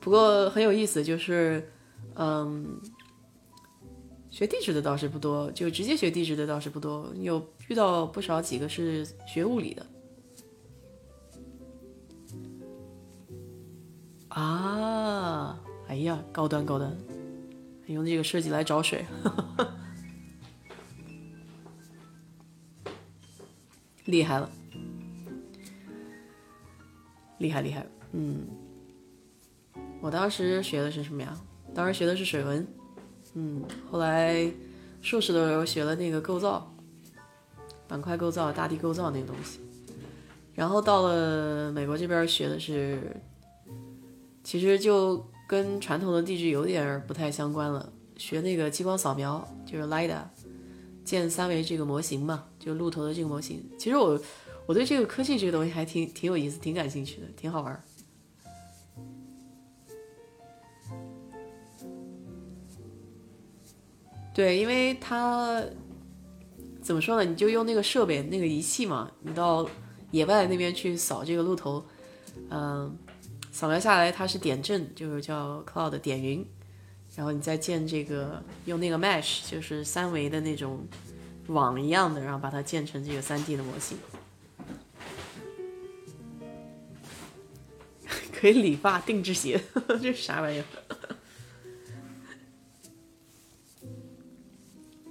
[0.00, 1.70] 不过很有意思，就是，
[2.14, 2.80] 嗯。
[4.36, 9.86] 学地质的倒是不多，就直接学地质的倒是不多，有遇到不少几个是学物理的。
[14.28, 15.58] 啊，
[15.88, 16.94] 哎呀，高端高端，
[17.86, 19.06] 用这个设计来找水，
[24.04, 24.50] 厉害了，
[27.38, 28.46] 厉害厉害，嗯，
[30.02, 31.34] 我当时学的是什么呀？
[31.74, 32.68] 当时学的是水文。
[33.38, 34.50] 嗯，后来
[35.02, 36.74] 硕士的时候学了那个构造，
[37.86, 39.60] 板块构造、大地构造那个东西，
[40.54, 43.14] 然后到了美国这边学的是，
[44.42, 50.22] 其实就跟传统的地质有点不太相关了，学那个激光扫描，就是 LIDA，
[51.04, 53.62] 建三维这个模型嘛，就鹿头的这个模型。
[53.76, 54.18] 其实我
[54.64, 57.84] 我对这个科技这个东西还挺挺有意思，挺感兴趣的，挺好玩。
[64.36, 65.64] 对，因为它
[66.82, 67.24] 怎么说呢？
[67.24, 69.66] 你就用那个设备、那个仪器嘛，你到
[70.10, 71.82] 野外那边去扫这个路头，
[72.50, 72.94] 嗯，
[73.50, 76.46] 扫描下来它是点阵，就是叫 cloud 点云，
[77.14, 80.86] 然后你再建这个用那个 mesh，就是三维的那种
[81.46, 83.96] 网一样的，然后把它建成这个三 D 的模型，
[88.38, 89.58] 可以理发、定制鞋，
[90.02, 90.64] 这啥玩意儿？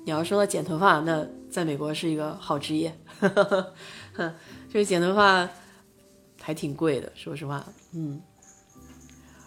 [0.05, 2.95] 你要说剪头发，那在美国是一个好职业，
[4.71, 5.49] 就是剪头发
[6.39, 8.21] 还挺贵的，说实话，嗯，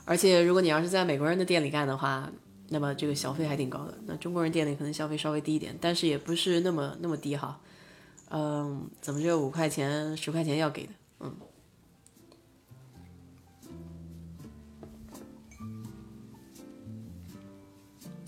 [0.04, 2.28] 而且如果你要是在美国人的店里干的话，
[2.68, 3.94] 那么这个小费还挺高的。
[4.04, 7.60] 那中国人店里可能消费稍微低一点，但是也不是那么那么低哈，
[8.30, 11.32] 嗯，怎么就五块钱、十块钱要给的，嗯。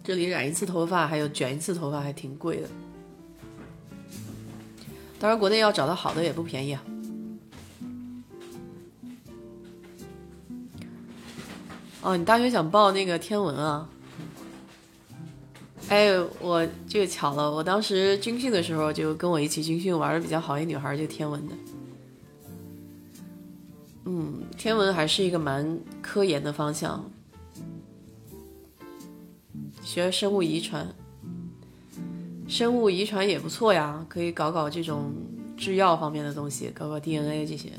[0.03, 2.69] 这里染一次头发，还有卷一次头发，还挺贵的。
[5.19, 6.83] 当然，国内要找到好的也不便宜啊。
[12.03, 13.87] 哦，你大学想报那个天文啊？
[15.91, 21.55] 哎，我这个巧了，我当时军训的时候就跟我一起军训玩的比较好一女孩，就天文的。
[24.07, 27.05] 嗯，天文还是一个蛮科研的方向。
[29.83, 30.87] 学生物遗传，
[32.47, 35.13] 生物遗传也不错呀，可以搞搞这种
[35.57, 37.71] 制药方面的东西，搞搞 DNA 这些。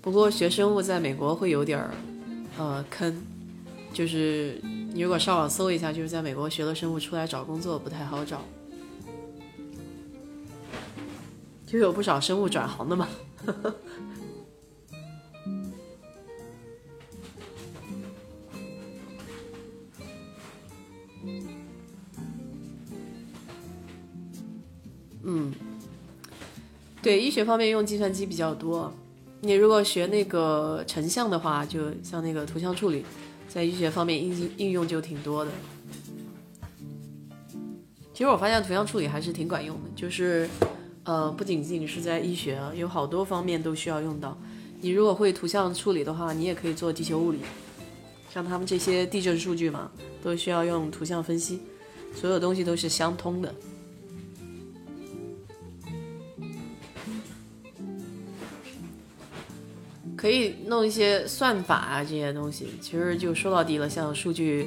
[0.00, 1.90] 不过学生物在美国会有点儿，
[2.58, 3.14] 呃，坑，
[3.92, 4.60] 就是
[4.92, 8.44] 你如果上网搜一下，就是在美国学了生物出来找工作不太好找，
[11.66, 13.08] 就有不少生物转行的嘛。
[13.46, 13.74] 呵 呵
[25.24, 25.52] 嗯，
[27.02, 28.92] 对，医学方面用计算机比较多。
[29.40, 33.04] 你如果学那个成像的话，就像那个图像处理，
[33.48, 35.50] 在医学方面应应用就挺多的。
[38.12, 40.48] 其实我发现图像处理还是挺管用的，就是
[41.04, 44.38] 呃，不仅仅是在医学啊，有好多方面都需要用到。
[44.80, 47.38] 你如果会图像处理的话，你也可以做地球物理，
[48.32, 49.90] 像他们这些地震数据嘛，
[50.22, 51.60] 都需要用图像分析，
[52.14, 53.54] 所有东西都是相通的。
[60.24, 63.86] 可以弄一些算法啊，这些东西，其实就说到底了。
[63.86, 64.66] 像数据，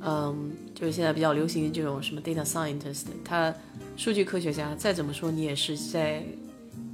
[0.00, 3.54] 嗯，就是现在比较流行这种什么 data scientist，他
[3.98, 6.24] 数据科学家，再怎么说你也是在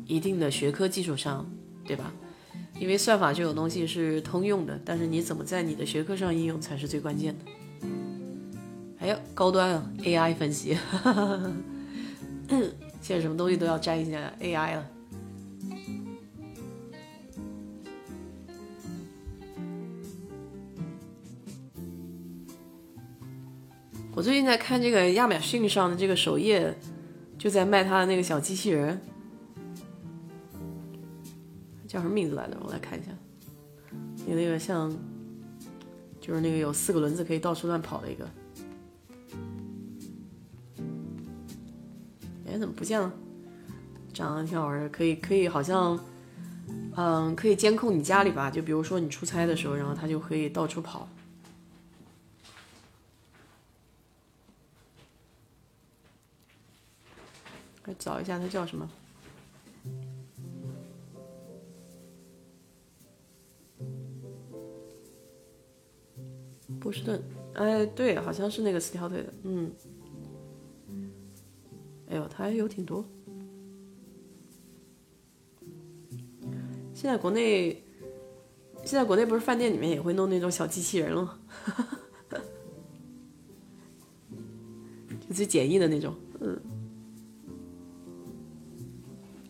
[0.09, 1.49] 一定的学科基础上，
[1.85, 2.13] 对吧？
[2.81, 7.45] 因为算法这种东西是通用的，但是你怎么在你的学科上应用才是最关键的。
[8.99, 10.77] 还有高端啊，AI 分析，
[13.01, 14.85] 现在什么东西都要沾一下 AI 了。
[24.13, 26.77] 我最近在看这个亚马逊上的这个首页，
[27.39, 29.01] 就在卖他的那个小机器人，
[31.87, 32.57] 叫什么名字来着？
[32.63, 33.11] 我来看一下，
[34.27, 34.95] 有那个像，
[36.21, 38.29] 就是那个有四个轮子可以到处乱跑的一个。
[42.47, 43.13] 哎，怎么不见了？
[44.13, 45.99] 长得挺好玩的，可以可以，好像，
[46.97, 48.51] 嗯，可以监控你家里吧？
[48.51, 51.09] 就比如说你出差的时候，然后它就可以到处跑。
[57.99, 58.89] 找一下，它叫什么？
[66.81, 67.23] 波士顿，
[67.55, 69.71] 哎，对，好像是那个四条腿的，嗯。
[72.09, 73.05] 哎呦，它还有挺多。
[76.95, 77.83] 现在国内，
[78.85, 81.39] 现在国内不是饭店里面也会弄那种小机器人了？
[85.29, 86.61] 就最简易的那种，嗯。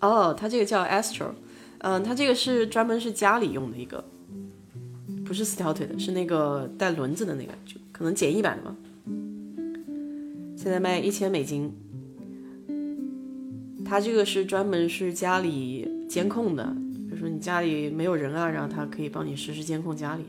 [0.00, 1.30] 哦，它这个叫 Astro，
[1.78, 4.04] 嗯，它这个是专门是家里用的一个，
[5.24, 8.76] 不是四条腿的，是那个带轮子的那个，就可能简易版的吧。
[10.56, 11.72] 现在卖一千美金。
[13.84, 16.64] 它这个是专门是家里监控的，
[17.08, 20.24] 比如说你家里没有人啊，然后它可以帮你实时监控家里。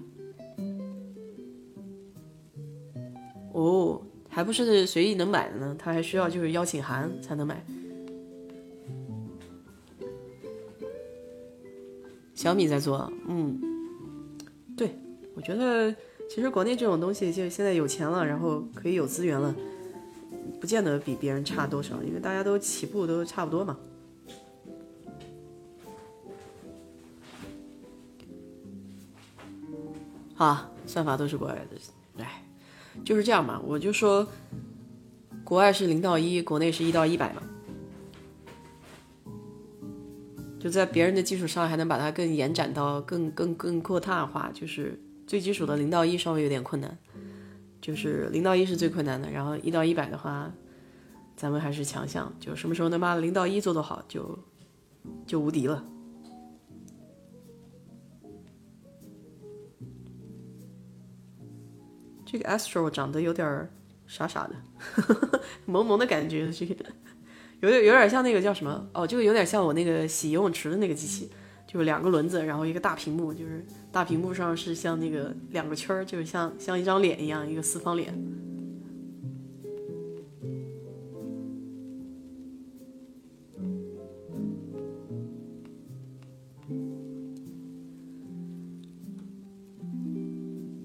[3.52, 7.64] 哦，还不是随意能买的呢，它还需要就是邀请函才能买。
[12.42, 13.62] 小米在做，嗯，
[14.76, 14.98] 对，
[15.36, 15.94] 我觉得
[16.28, 19.54] 其实国内这种东西，就现在有钱了，然后可以有资源了，
[20.60, 23.78] 不见得比别人差多少，因为大家都起步都差不多嘛。
[30.38, 32.44] 啊，算法都是国外的，哎，
[33.06, 33.62] 就是这样嘛。
[33.64, 34.28] 我就说，
[35.44, 37.44] 国外是零到一，国内是一到一百嘛。
[40.62, 44.51] 就在别人的基础上，还能把它更延展到更更更扩大化。
[44.53, 46.95] 就是最基础的零到一稍微有点困难，
[47.82, 49.28] 就是零到一是最困难的。
[49.32, 50.53] 然后一到一百的话，
[51.36, 52.32] 咱们还是强项。
[52.39, 54.38] 就什么时候能把零到一做做好，就
[55.26, 55.84] 就无敌了。
[62.24, 63.68] 这个 Astro 长得有点
[64.05, 64.55] 傻傻的，
[65.66, 66.86] 萌萌的感觉，这个。
[67.62, 71.30] 有点有点像那个叫什么哦，就有点像我那个洗游泳池的那个机器，
[71.68, 78.14] 就是两个轮子，然后一个大屏幕，就是大屏幕上是像那个两个圈儿，就是像像一张脸一样，一个四方脸。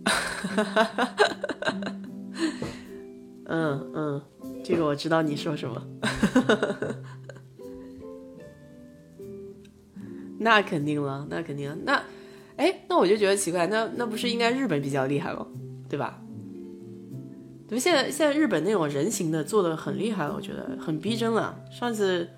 [0.04, 1.16] 哈哈哈哈哈！
[3.46, 4.22] 嗯嗯。
[4.66, 5.80] 这个我知道你说什么，
[10.40, 12.02] 那肯定了，那肯定了，那，
[12.56, 15.46] 哎，那我就觉得奇怪，那那不是应该日本比较厉害吗？
[15.88, 16.20] 对吧？
[17.68, 21.56] 对，现在现在日本那种人形的做的很厉害了，我觉得很逼真了。
[21.70, 22.28] 上次，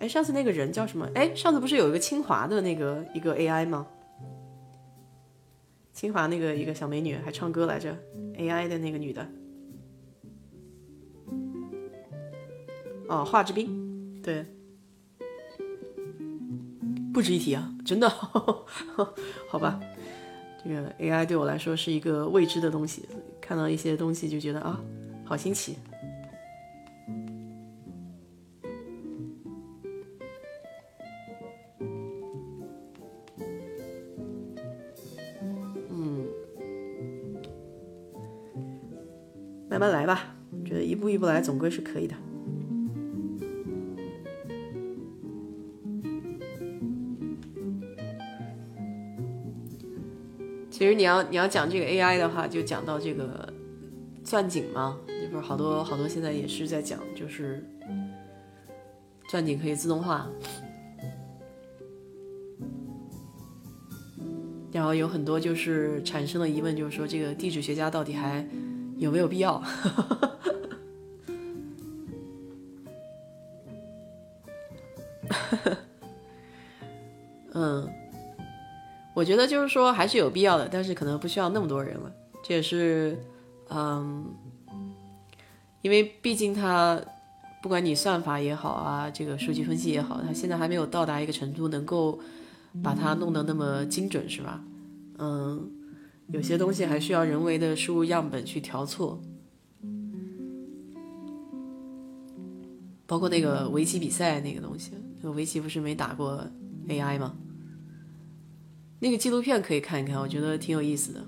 [0.00, 1.08] 哎，上次那个人叫什么？
[1.14, 3.86] 哎，上次不是有一个清华的那个一个 AI 吗？
[5.92, 7.96] 清华那个一个小美女还唱歌来着
[8.36, 9.24] ，AI 的那个女的。
[13.08, 14.44] 哦，华之冰，对，
[17.14, 18.08] 不值一提啊，真的，
[19.48, 19.80] 好吧，
[20.64, 23.02] 这个 AI 对我来说是一个未知的东西，
[23.40, 24.82] 看到一些东西就觉得啊，
[25.24, 25.76] 好新奇。
[35.90, 36.26] 嗯，
[39.70, 40.32] 慢慢来吧。
[40.64, 42.16] 觉得一步一步来，总归是可以的。
[50.86, 53.52] 其实你要你要讲这个 AI 的话，就讲到这个
[54.22, 57.60] 钻井嘛，那不是好多好多现在也是在讲，就是
[59.28, 60.28] 钻井可以自动化，
[64.70, 68.46] 然后有很多就是产生了疑问，就是说这个地质学家到底还
[68.96, 69.60] 有没有必要？
[79.26, 82.12] 觉得就是说还是有必要的，但是可能不需要那么多人了。
[82.42, 83.18] 这也是，
[83.68, 84.24] 嗯，
[85.82, 86.98] 因为毕竟它
[87.60, 92.20] 不管你算法也好啊，这个数据分析也好，它现在还没有到达一个程度，能够
[92.82, 94.62] 把它弄得那么精准，是吧？
[95.18, 95.68] 嗯，
[96.28, 99.20] 有些东西还需要人为的输入样本去调错，
[103.06, 106.46] 包括那个围棋比赛那个东西，那个围棋不是没打过
[106.88, 107.34] AI 吗？
[108.98, 111.24] 那个纪录片可以看一看，我觉得挺有意思的。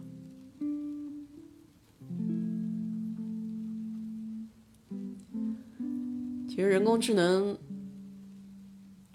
[6.48, 7.56] 其实人工智能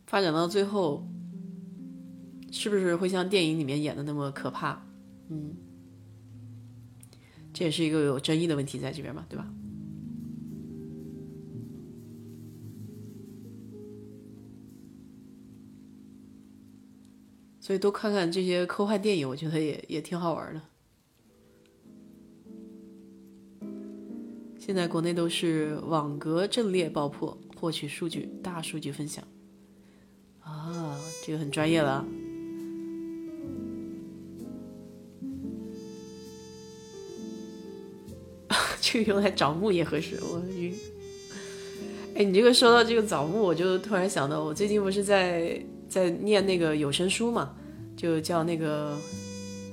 [0.06, 1.06] 发展到最后，
[2.52, 4.82] 是不是会像电影里面演的那么可怕？
[5.30, 5.54] 嗯，
[7.52, 9.52] 这也是一个有争议的问题在这边嘛，对吧？
[17.64, 20.62] 所以多看看这些科幻电影，我觉得也也挺好玩的。
[24.60, 29.26] 现在国内都是网格阵列爆破，获取数据，大数据分享。
[30.42, 32.06] 啊，这个很专业了。
[38.82, 40.76] 这个用来找墓也合适，我晕。
[42.16, 45.66] 哎，你这个说到这个找墓，我就突然想到，我最近不是在。
[45.94, 47.54] 在念那个有声书嘛，
[47.96, 48.98] 就叫那个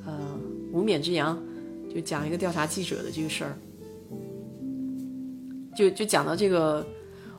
[0.04, 0.38] 呃
[0.70, 1.42] 无冕之羊，
[1.88, 3.56] 就讲一个调查记者的这个事儿，
[5.74, 6.86] 就就讲到这个，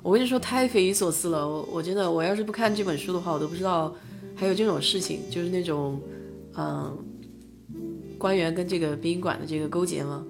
[0.02, 3.94] 我跟你说太匪夷所思了，我我真的我要是不看这本书的话，我都不知道
[4.36, 6.02] 还有这种事情，就是那种
[6.56, 6.98] 嗯
[8.18, 10.26] 官员跟这个殡仪馆的这个勾结嘛，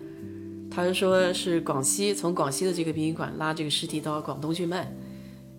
[0.70, 4.94] 他就说是广西从广西的这个殡仪馆拉这个尸体到广东去卖，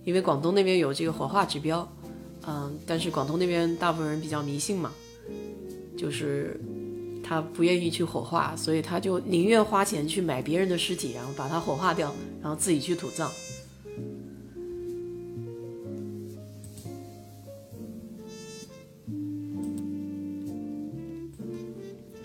[0.04, 1.90] 因为广东那边有这个火化指标。
[2.46, 4.92] 嗯，但是广东那边大部分人比较迷信嘛，
[5.96, 6.60] 就是
[7.22, 12.12] 他不愿意去火化，所以他就宁愿花钱去买别人的尸体，然后把它火化掉，
[12.42, 13.30] 然后自己去土葬。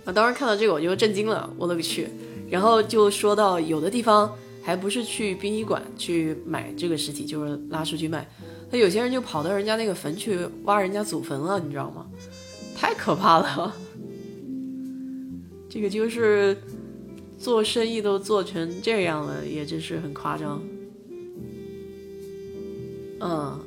[0.05, 2.07] 我，当时看到这个我就震惊了，我勒个去！
[2.49, 8.26] 然后就说到有的地方还不是去殡仪馆去买这个尸体，就是拉出去卖。
[8.70, 12.05] 他有些人就跑到人家那个坟去挖人家祖坟了，你知道吗？
[12.76, 13.74] 太可怕了！
[15.70, 16.57] 这个就是
[17.38, 20.61] 做生意都做成这样了，也真是很夸张。
[23.20, 23.59] 嗯，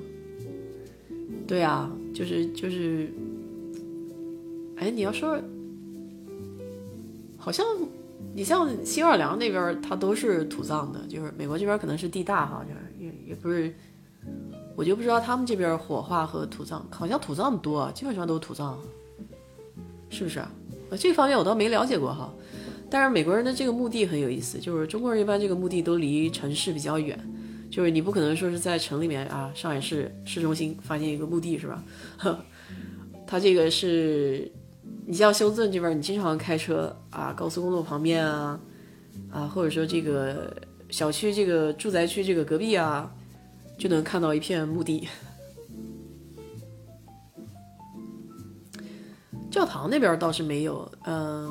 [1.47, 3.11] 对啊，就是就是，
[4.77, 5.41] 哎，你要说，
[7.39, 7.67] 好像
[8.35, 13.75] 你像新奥尔良那边，它都是土葬的，就是美国这边可能是地大哈，就是也也不是。
[14.81, 18.79] 我就不知道他们这边火化和土葬，好像土葬多，基本上都是土葬，
[20.09, 20.51] 是不是啊？
[20.99, 22.33] 这方面我倒没了解过哈。
[22.89, 27.15] 但是美国人的这个墓地很有意思，就是中国人一般这个墓地都离城市比较远，
[27.71, 31.85] 就是你不可能说是在城里面啊，上海市市中心发现一个墓地是吧？
[33.29, 34.51] 他这个是，
[35.05, 38.59] 你像休斯顿这边，你经常开车啊，高速公路旁边啊，
[39.31, 40.57] 啊，或者说这个
[40.89, 43.13] 小区这个住宅区这个隔壁啊。
[43.81, 45.09] 就能看到一片墓地，
[49.51, 50.87] 教堂那边倒是没有。
[51.07, 51.51] 嗯，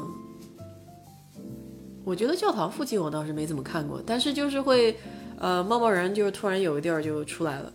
[2.04, 4.96] 我觉得教堂附近我倒是没怎么看过，但是就是会，
[5.40, 7.74] 呃，贸贸然就是突然有个地儿就出来了。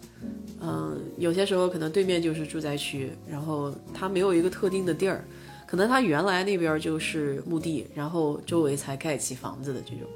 [0.60, 5.24] 嗯，有些时候可能对面就是住宅区，然后它没有一个特定的地儿，
[5.66, 10.08] 可能它原来那边就是墓地，然后周围才盖起房子的这种，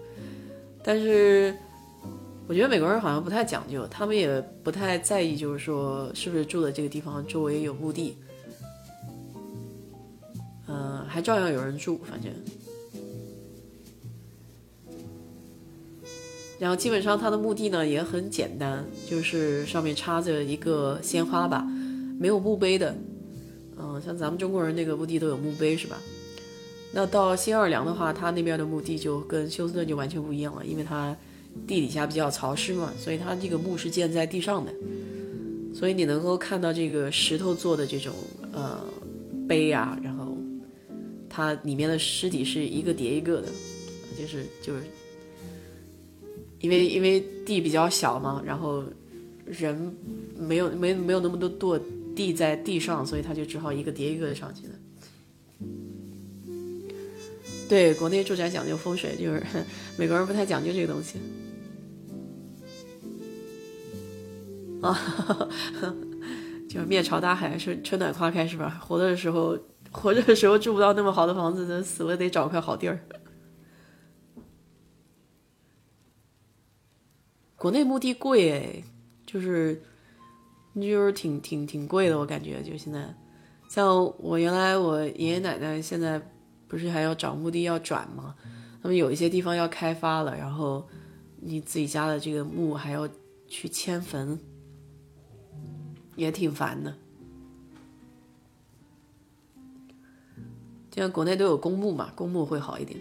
[0.84, 1.52] 但是。
[2.48, 8.16] 我觉得美国人好像不太讲究，他们也不太在意，就是说是不是住的这个地方周围有墓地，
[10.66, 12.32] 嗯，还照样有人住，反正。
[16.58, 21.68] 然后基本上他的墓地呢也很简单，就是上面插着一个鲜花吧，
[22.18, 22.96] 没有墓碑的，
[23.78, 25.98] 嗯，像咱们中国人那个墓地都有墓碑是吧？
[26.94, 31.14] 那到新奥尔良的话，他那边的墓地就跟休斯顿就完全不一样了，因为他。
[31.66, 34.72] 地底下比较潮湿嘛，所以它这个墓是建在地上的，
[35.74, 38.14] 所以你能够看到这个石头做的这种
[38.52, 38.84] 呃
[39.46, 40.36] 碑啊，然后
[41.28, 43.48] 它里面的尸体是一个叠一个的，
[44.18, 44.82] 就是就是
[46.60, 48.82] 因为因为地比较小嘛，然后
[49.44, 49.94] 人
[50.38, 51.80] 没有没没有那么多垛
[52.16, 54.70] 地在地上，所以他就只好一个叠一个的上去的。
[57.68, 59.42] 对，国内住宅讲究风水，就是
[59.98, 61.18] 美国人不太讲究这个东西。
[64.82, 65.48] 啊，
[66.68, 68.80] 就面朝大海，是春暖花开，是吧？
[68.82, 69.58] 活着的时候，
[69.90, 73.00] 活着的时候住不到那么好的房子，那死了得找块好地儿。
[77.56, 78.84] 国内墓地贵哎，
[79.26, 79.82] 就是，
[80.74, 83.14] 就是挺挺挺贵的，我感觉就现在，
[83.68, 86.20] 像我原来我爷爷奶奶现在。
[86.70, 88.34] 不是还要找墓地要转吗？
[88.82, 90.86] 他们有一些地方要开发了，然后
[91.40, 93.08] 你自己家的这个墓还要
[93.46, 94.38] 去迁坟，
[96.18, 96.94] 也挺烦的。
[100.92, 103.00] 现在国内都有公墓嘛，公墓会好一点。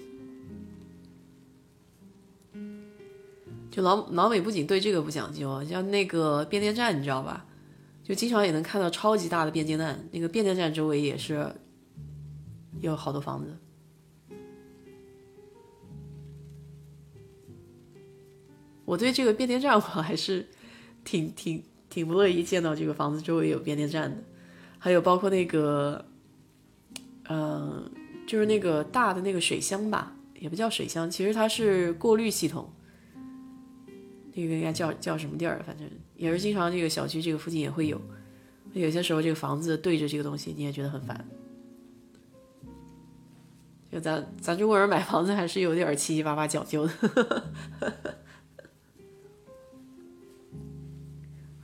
[3.69, 7.45] 就老老美不仅对这个不讲究，像那个变电站，你知道吧？
[8.03, 11.53] 就经常也能看到超级大的变电站，那个变电站周围也是。
[12.79, 13.57] 有好多房子，
[18.85, 20.47] 我对这个变电站我还是
[21.03, 24.17] 挺挺挺不乐意见到这个房子周围有变电站的，
[24.79, 26.05] 还有包括那个，
[27.29, 27.89] 嗯，
[28.25, 32.71] 就是那个大的那个水箱吧，也不叫水箱，其实它是过滤系统，
[34.33, 35.61] 那个应该叫叫什么地儿？
[35.65, 37.99] 反正也是经常这个小区这个附近也会有，
[38.73, 41.27] 有些时候这个房子对着这个东西，你也觉得很烦。
[43.89, 46.93] 就咱咱中国人买房子还是有点七七八八讲究的，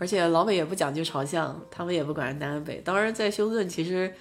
[0.04, 2.82] 而且老美也不讲究朝向，他们也不管南北。
[2.84, 4.14] 当然，在休斯顿其实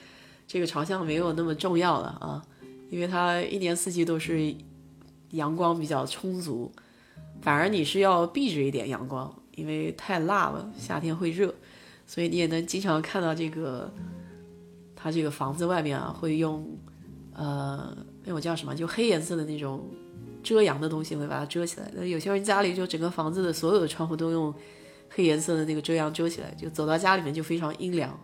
[0.47, 2.41] 这个朝向没有那么重要了啊，
[2.89, 4.55] 因为它一年四季都是
[5.31, 6.71] 阳光比较充足，
[7.41, 11.53] 反而你是要避着一点阳光，因为太辣了，夏天会热，
[12.07, 13.93] 所以你也能经常看到这个
[14.95, 16.65] 它这个房子外面啊会用。
[17.35, 18.73] 呃，那我叫什么？
[18.73, 19.89] 就黑颜色的那种
[20.45, 21.91] 遮阳的东西，会把它遮起来。
[21.93, 24.55] 那有些人家里就整个房子的所有的窗户都用
[25.15, 28.19] 黑颜色的那个遮阳遮起来，就走到家里面就非常阴凉。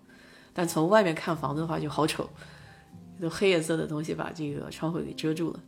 [0.52, 2.28] 但从外面看房子的话就好丑，
[3.20, 5.60] 就黑颜色的东西把这个窗户给遮住了。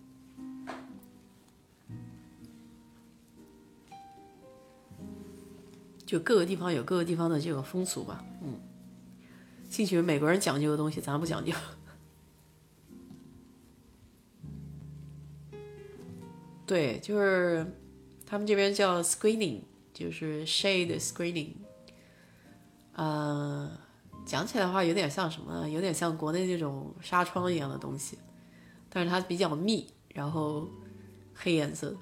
[6.04, 8.58] 就各个地方有各个地方的这个风俗吧，嗯，
[9.68, 11.52] 兴许美国人讲究的东西，咱不讲究。
[16.66, 17.64] 对，就是
[18.26, 19.60] 他们这边叫 screening，
[20.00, 21.52] 就是 shade screening。
[22.94, 23.70] 呃，
[24.24, 25.68] 讲起来的话，有点像什么？
[25.68, 28.18] 有点像国内那种纱窗一样的东西，
[28.88, 30.66] 但是它比较密，然后
[31.34, 31.94] 黑颜色。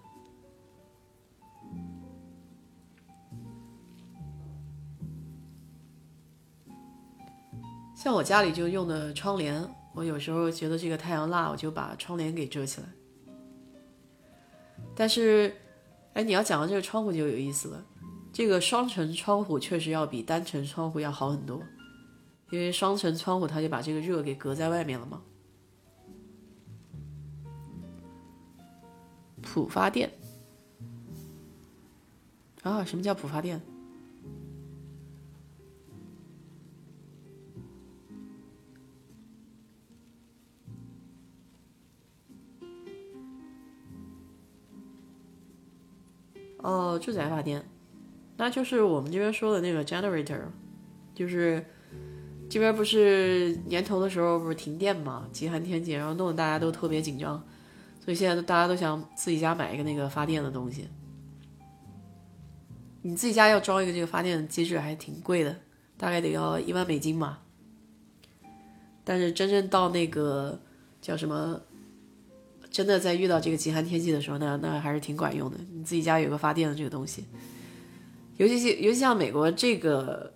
[7.96, 12.86] 像我家里就用的窗帘，我有时候觉得这个太阳辣，我就把窗帘给遮起来。
[14.94, 15.54] 但是，
[16.14, 17.84] 哎，你要讲到这个窗户就有意思了。
[18.32, 21.62] 这个双层窗户确实要比单层窗户要好很多，
[22.50, 25.22] 因为双层窗户它就把这个热给隔在外面了嘛。
[29.40, 30.12] 浦发电
[32.62, 32.84] 啊？
[32.84, 33.60] 什么叫浦发电？
[46.58, 47.64] 哦，住宅发电，
[48.36, 50.40] 那就是我们这边说的那个 generator，
[51.14, 51.64] 就是
[52.50, 57.42] 这边不是年头的时候不是停电嘛，极寒天气，然后弄得大家都特别紧张，
[58.04, 60.88] 所以现在大家都想自己家买一个那个发电的东西。
[63.02, 65.56] 你自己家要装一个这个发电机制还挺贵的，
[65.96, 67.38] 大概得要一万美金嘛。
[69.04, 70.60] 但是真正到那个
[71.00, 71.60] 叫什么？
[72.78, 75.58] 真的在遇到这个极寒天气的时候，那那还是挺管用的。
[75.74, 77.24] 你自己家有个发电的这个东西，
[78.36, 80.32] 尤其尤其像美国这个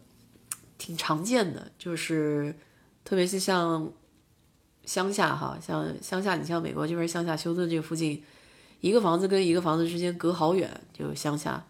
[0.77, 2.53] 挺常见的，就是
[3.05, 3.93] 特别是像
[4.85, 8.21] 乡下哈，像乡下，你像美国这边乡下休顿这附近，
[8.81, 11.65] 一个房子跟一个房子之间隔好远，就乡下，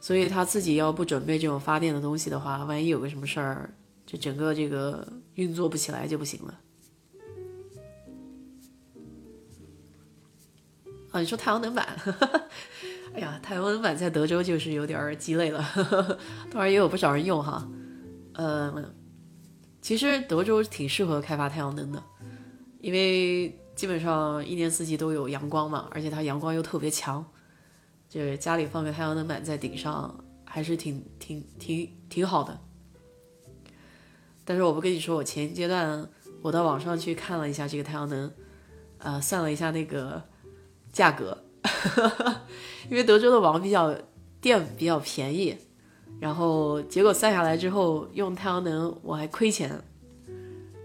[0.00, 3.70] 所以他自己要不准备这种发电的东西的话，万一有个什么事儿，
[4.04, 6.58] 就整个这个运作不起来就不行了。
[11.14, 11.86] 啊，你说太阳能板？
[13.14, 15.64] 哎呀，太阳能板在德州就是有点鸡肋了，
[16.50, 17.64] 当然也有不少人用哈。
[18.32, 18.92] 呃，
[19.80, 22.02] 其实德州挺适合开发太阳能的，
[22.80, 27.24] 因为基本上一年四季都有阳光嘛，而且它阳光又特别强，
[28.08, 32.58] 就是家里放个太阳能板在顶上，还是挺挺挺挺好的。
[34.44, 36.08] 但是我不跟你说，我前阶段
[36.42, 38.32] 我到网上去看了一下这个太阳能，
[38.98, 40.20] 呃，算了一下那个
[40.94, 41.36] 价格。
[42.90, 43.94] 因为德州的网比较
[44.38, 45.56] 电比较便宜，
[46.20, 49.70] 然后结果算下来之后用太阳能我还亏钱，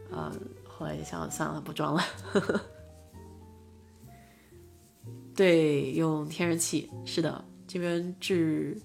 [0.10, 0.34] 啊，
[0.66, 2.02] 后来就想算了不装了。
[5.36, 8.78] 对，用天然气是的，这边制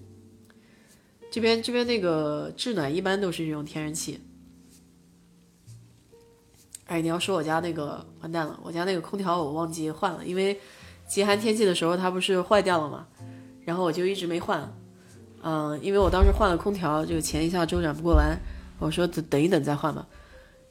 [1.31, 4.19] 这边这边那个制暖一般都是用天然气。
[6.87, 10.59] 哎，你要说我家那个完蛋了，我家那个空调我忘记换了，因为。
[11.07, 13.07] 极寒天气的时候，它不是坏掉了吗？
[13.63, 14.71] 然后我就一直没换，
[15.41, 18.37] 嗯，因为我当时换了空调，这个钱一下周转不过来，
[18.77, 20.07] 我说等等一等再换吧。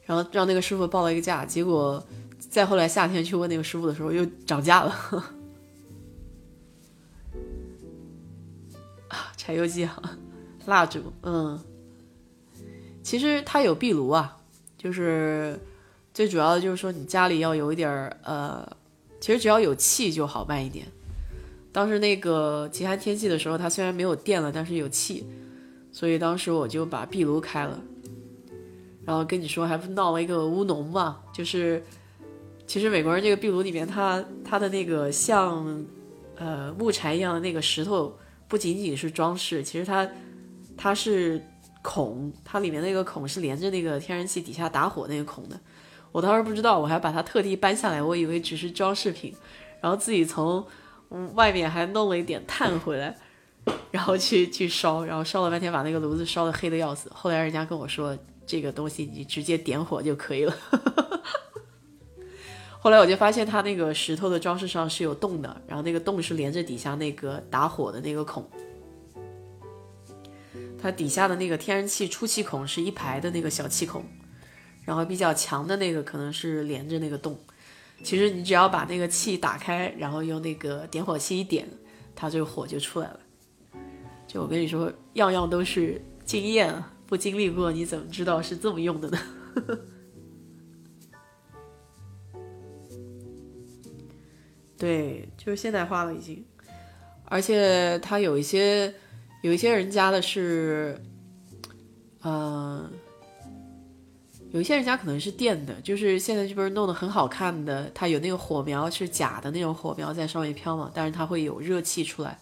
[0.05, 2.01] 然后让那个师傅报了一个价，结果
[2.37, 4.95] 再后来夏天去问那个师傅的时候又涨价了。
[9.35, 10.17] 柴油机啊，
[10.65, 11.59] 蜡烛，嗯，
[13.03, 14.37] 其实它有壁炉啊，
[14.77, 15.59] 就是
[16.13, 18.74] 最主要的就是说你家里要有一点儿呃。
[19.25, 20.85] 其实只要有气就好办一点。
[21.71, 25.25] 当时那个极寒天气的时候，它虽然没有电了，但是有气，
[25.91, 27.81] 所以当时我就把壁炉开了。
[29.03, 31.17] 然后跟你说，还不闹了一个乌龙嘛？
[31.33, 31.83] 就是
[32.67, 35.83] 其实美国人这个壁炉里面，它它的那个像
[36.35, 38.15] 呃木柴一样的那个石头，
[38.47, 40.07] 不仅仅是装饰，其实它
[40.77, 41.43] 它是
[41.81, 45.59] 孔，它里面那个孔是连着那个天然气底下打火那个孔的。
[46.15, 49.35] 我当时不知道，我还把它特地搬下来，我以为只是装饰品，
[49.81, 50.65] 然后自己从
[51.33, 53.13] 外面还弄了一点炭回来，
[53.91, 57.11] 然后去去烧，然后烧了半天，把那个炉子烧的黑的要死。
[57.13, 60.55] 后来人家跟我说，这个东西你直接点火就可以了。
[62.79, 68.49] 后来我就发现它那个石头的装饰上是有洞的，然后那个洞是连着底下那个打火的那个孔，
[70.81, 74.05] 它底下的那个天然气出气孔是一排的那个小气孔。
[74.85, 77.37] 然后比较强的那个可能是连着那个洞，
[78.03, 81.67] 其实你只要把那个气打开，然后用那个点火器一点，
[82.15, 83.19] 它这个火就出来了。
[84.27, 89.17] 就我跟你说，样样都是经验，不经历过你怎么知道是这么用的呢？
[94.77, 96.45] 对，就是现代化了已经，
[97.23, 98.93] 而且它有一些
[99.41, 101.01] 有一些人家的是，
[102.21, 102.91] 嗯。
[104.55, 112.39] 有一些人家可能是电的，就是现在这边弄得很好看的，它有那个火苗是假的那种火苗在上面飘嘛，但是它会有热气出来，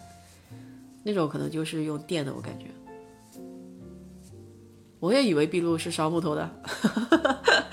[1.02, 2.68] 那种可能就是用电的，我感觉。
[5.00, 6.48] 我也以为壁炉是烧木头的，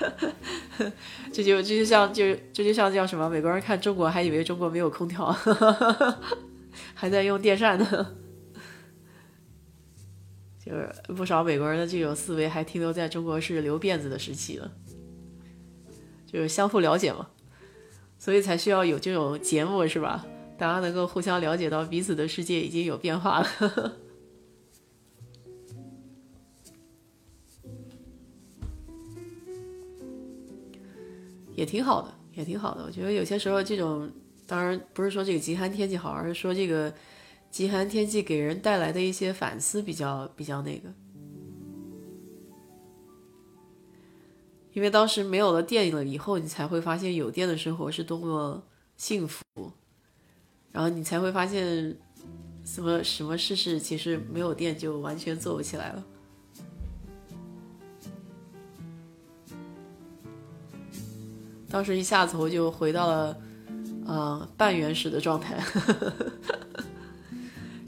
[1.31, 3.29] 这就这就像就这就像叫什么？
[3.29, 5.31] 美国人看中国还以为中国没有空调，
[6.95, 8.15] 还在用电扇呢。
[10.63, 14.71] 就是不少美国人的这种思维还停留在中国是留辫子的时期了，
[16.27, 17.29] 就是相互了解嘛，
[18.19, 20.23] 所以才需要有这种节目是吧？
[20.59, 23.97] 大家能够互相了解到彼此的世界已经有变化了，
[31.55, 32.83] 也挺好的，也挺好的。
[32.83, 34.07] 我觉得有些时候这种，
[34.45, 36.93] 当然不是说这个极寒天气好，而是说这个。
[37.51, 40.89] 极寒天气给人带来的一些反思比较比较那个，
[44.71, 48.63] 因为当时没有了电了以后，你才会发现有电的生活是多么
[48.95, 49.43] 幸福，
[50.71, 51.93] 然后你才会发现
[52.63, 56.03] 什么什么事事其实没有电就完全做不起来了。
[61.69, 63.41] 当时一下子我就回到了
[64.05, 65.59] 呃半原始的状态。
[65.59, 66.13] 呵 呵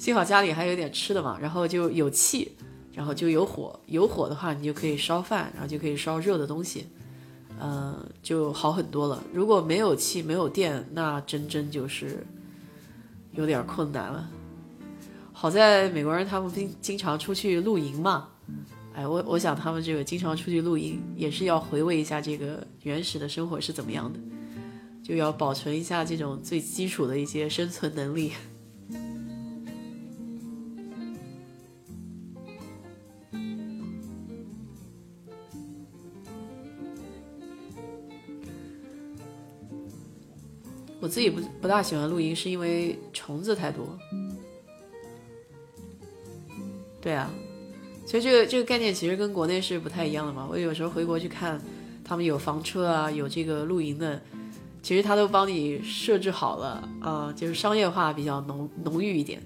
[0.04, 2.52] 幸好家里还有点吃的嘛，然后就有气，
[2.92, 6.88] 然后就有火，有火的话你就可以烧饭，然后就可以烧热的东西，
[7.58, 9.24] 嗯，就好很多了。
[9.32, 12.28] 如果没有气，没有电，那真真就是
[13.32, 14.30] 有点困难了。
[15.32, 18.28] 好在美国人他们经经常出去露营嘛，
[18.94, 24.20] 哎，我我想他们这个经常出去露营也是要回味一下这个原始的生活是怎么样的，
[25.02, 28.34] 就要保存一下这种最基础的一些生存能力。
[41.14, 43.86] 自己不不大喜欢露营，是因为虫子太多。
[47.00, 47.30] 对啊，
[48.04, 50.48] 所以这个这个概念其实跟国内是不太一样的嘛。
[50.50, 51.62] 我有时候回国去看，
[52.04, 54.20] 他们有房车啊，有这个露营的，
[54.82, 59.40] 其实他都帮你设置好了啊，就是商业化比较浓浓郁一点。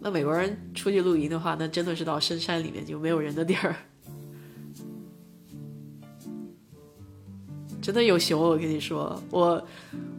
[0.00, 3.76] 那美国人出去露营的话，那真的是到深山里面就没有人的地儿，
[7.82, 8.40] 真的有熊。
[8.40, 9.62] 我跟你说，我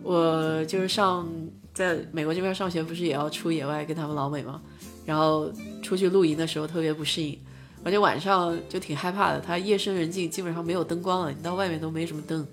[0.03, 1.27] 我就是上
[1.73, 4.61] 在美国这边上学，不是也要出野外跟他们老美吗？
[5.05, 5.51] 然后
[5.81, 7.39] 出去露营的时候特别不适应，
[7.83, 9.39] 而且晚上就挺害怕的。
[9.39, 12.45] 它夜深人静，基本上没有灯光了，你到外面都没什么灯，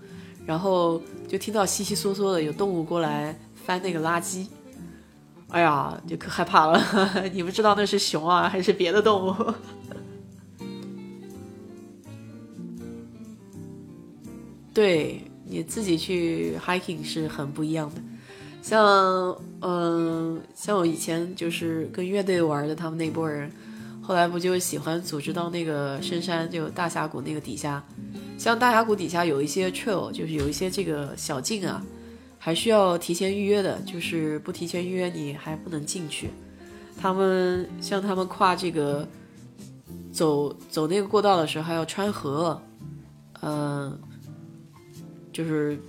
[0.46, 4.46] 然后就听到稀稀嗦嗦的有动物过来翻那个垃圾。
[5.48, 6.80] 哎呀，就可害怕了！
[7.34, 9.54] 你不知道那是熊啊，还是别的动物？
[14.72, 18.00] 对你自己去 hiking 是很不一样的。
[18.62, 23.50] 像，嗯，像我以前就是跟乐队玩的，他们那波人，
[24.02, 27.82] 后来不就喜欢组织到那个深山，就大峡谷那个底下。
[28.38, 31.84] 像大峡谷底下有一些 trail，就是有一些这个小径啊。
[32.42, 36.30] 还需要提前预约的，就是不提前预约你还不能进去。
[36.98, 39.06] 他们像他们跨这个
[40.10, 42.58] 走走那个过道的时候还要穿河，
[43.42, 43.98] 嗯，
[45.40, 45.80] 就是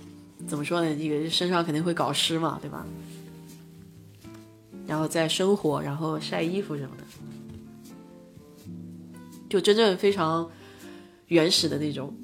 [0.48, 0.96] 怎么说呢？
[0.96, 2.86] 这个身上肯定会搞湿嘛，对吧？
[4.86, 7.04] 然后再生火，然后晒衣服什么的，
[9.50, 10.50] 就真正非常
[11.26, 12.16] 原始的那种。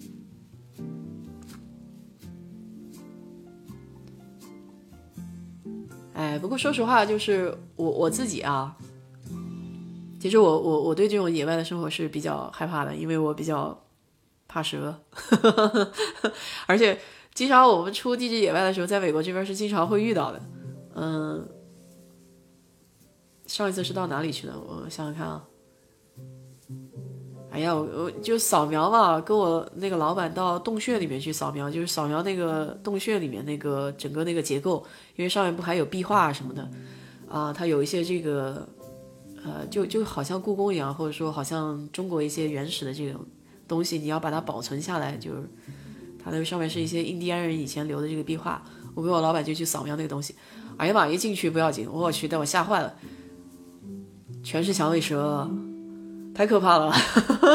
[6.15, 8.75] 哎，不过说实话，就是我我自己啊，
[10.19, 13.79] 其实我我我对这种野外的生活是比较害怕的，因为我比较
[14.49, 14.99] 怕蛇，
[16.67, 16.99] 而且
[17.39, 20.43] 经常我们出地质野外的时候，在美国这边是经常会遇到的。
[20.97, 21.49] 嗯，
[23.47, 24.59] 上一次是到哪里去的？
[24.59, 25.45] 我想想看啊。
[27.53, 34.85] 哎呀，我我就扫描嘛，跟我那个老板到洞穴里面去扫描，就是扫描那个洞穴里面那个整个那个结构，
[35.15, 36.69] 因为上面不还有壁画什么的，
[37.31, 38.69] 啊，它有一些这个，
[39.45, 43.25] 呃，就就好像故宫一样，或者说好像中国一些原始的这种
[43.69, 45.49] 东西，你要把它保存下来，就是
[46.23, 48.63] 它那个上面是一些印第安人以前留的这个壁画，
[48.95, 50.35] 我跟我老板就去扫描那个东西，
[50.77, 52.95] 哎呀妈，一进去不要紧，我去，但我吓坏了，
[54.43, 55.51] 全是响尾蛇。
[56.35, 56.95] 太可怕了，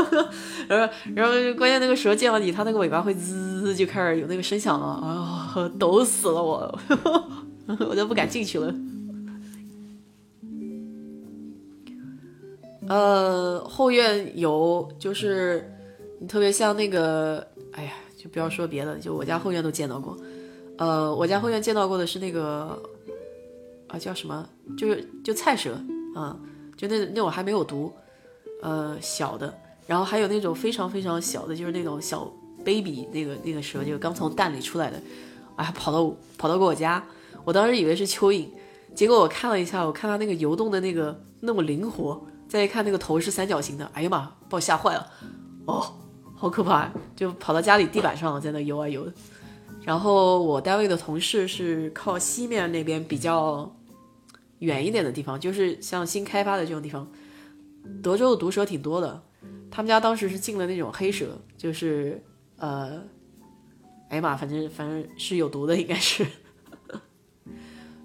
[0.68, 6.80] 然后然后关键那个蛇见到你，它那个尾巴会滋就开始有那个声响了，哎呦，抖死了我，
[7.80, 8.76] 我都不敢进去了。
[12.90, 15.74] 呃，后院有，就是
[16.20, 17.94] 你特别像那个，哎呀，
[18.24, 20.18] 就不要说别的，就我家后院都见到过。
[20.78, 22.82] 呃，我家后院见到过的是那个
[23.88, 24.48] 啊，叫什么？
[24.78, 25.74] 就是就菜蛇
[26.16, 26.40] 啊，
[26.78, 27.92] 就那那种还没有毒。
[28.62, 29.54] 呃，小的，
[29.86, 32.32] 然后还有那种非常非常小的，就是那种小
[32.64, 34.98] baby 那个那个蛇，就刚从蛋里出来的，
[35.58, 37.04] 哎，跑到跑到过我家，
[37.44, 38.48] 我当时以为是蚯蚓，
[38.96, 45.12] 结果我看了一下，我看它那个游动的那个那么灵活，再一看那个头是三角形的，哎呀妈，把我吓坏了，
[45.66, 45.94] 哦，
[46.44, 49.08] 好可怕，就跑到家里地板上，在那游啊游。
[49.82, 53.74] 然后我单位的同事是靠西面那边比较
[54.60, 57.10] 远一点的地方，就是像新开发的这种地方。
[58.02, 59.24] 德州的毒蛇挺多的，
[59.72, 61.28] 他们家当时是进了那种黑蛇，
[61.58, 62.22] 就是
[62.58, 63.02] 呃，
[64.10, 66.28] 哎呀妈，反正反正是有毒的，应该是。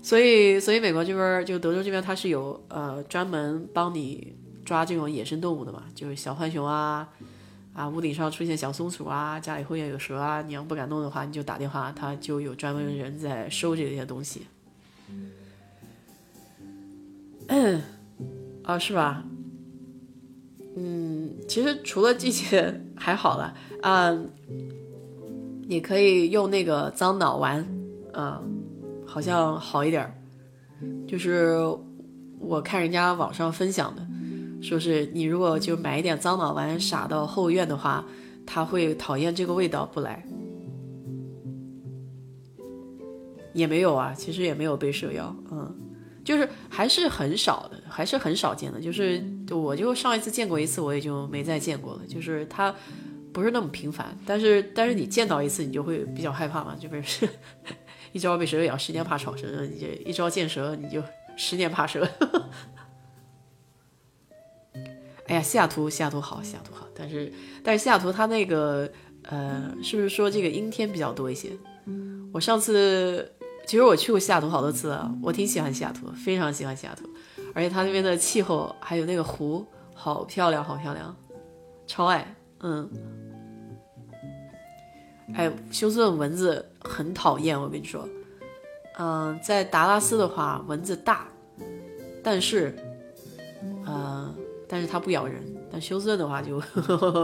[0.01, 7.09] 所以所以美国这边就德州这边它是有呃专门帮你抓这种野生动物的嘛，就是小浣熊啊
[7.79, 14.43] 啊，屋顶上出现小松鼠啊，家里后院有蛇啊，你要不敢弄的话，你就打电话，他就有专门人在收这些东西。
[17.47, 17.81] 嗯，
[18.65, 19.23] 啊，是吧？
[20.77, 24.29] 嗯，其实除了这些还好了，嗯，
[25.69, 27.65] 你可以用那个樟脑丸，
[28.13, 28.61] 嗯，
[29.07, 30.13] 好像好一点儿。
[31.07, 31.57] 就是
[32.41, 34.05] 我看人家网上分享的，
[34.61, 38.05] 说是你如果就买一点樟脑丸撒到后院的话，
[38.47, 40.25] 它会讨厌这个味道不来。
[43.55, 45.75] 也没有啊，其实也没有被蛇咬，嗯。
[46.25, 48.79] 就是还是很少的，还是很少见的。
[48.79, 52.01] 就是我就上一次见过一次，我也就没再见过了。
[52.07, 52.75] 就是它
[53.33, 56.77] 不是那么频繁，但是但是你见到一次，你就会比较害怕嘛。
[56.79, 57.27] 就不是
[58.13, 59.49] 一朝被蛇咬，十年怕草绳。
[59.73, 61.03] 你这一朝见蛇，你就
[61.35, 62.07] 十年怕蛇。
[65.29, 66.87] 哎呀，西雅图，西雅图好，西雅图好。
[66.95, 68.91] 但是但是西雅图它那个
[69.23, 71.51] 呃，是不是说这个阴天比较多一些？
[72.33, 73.33] 我上次。
[73.67, 77.07] 其实我去过西雅图好多次了，我挺喜欢西雅图，非常喜欢西雅图，
[77.55, 79.63] 而且它那边的气候还有那个湖，
[79.93, 81.15] 好漂亮，好漂亮，
[81.87, 82.35] 超爱。
[82.61, 82.89] 嗯，
[85.35, 88.09] 哎，休斯顿蚊子很讨厌，我跟你说。
[88.99, 91.29] 嗯，在达拉斯的话，蚊子大，
[92.25, 92.75] 但是，
[93.85, 94.18] 呃，
[94.69, 95.43] 但是它不咬人。
[95.71, 96.61] 但休斯顿的话， 就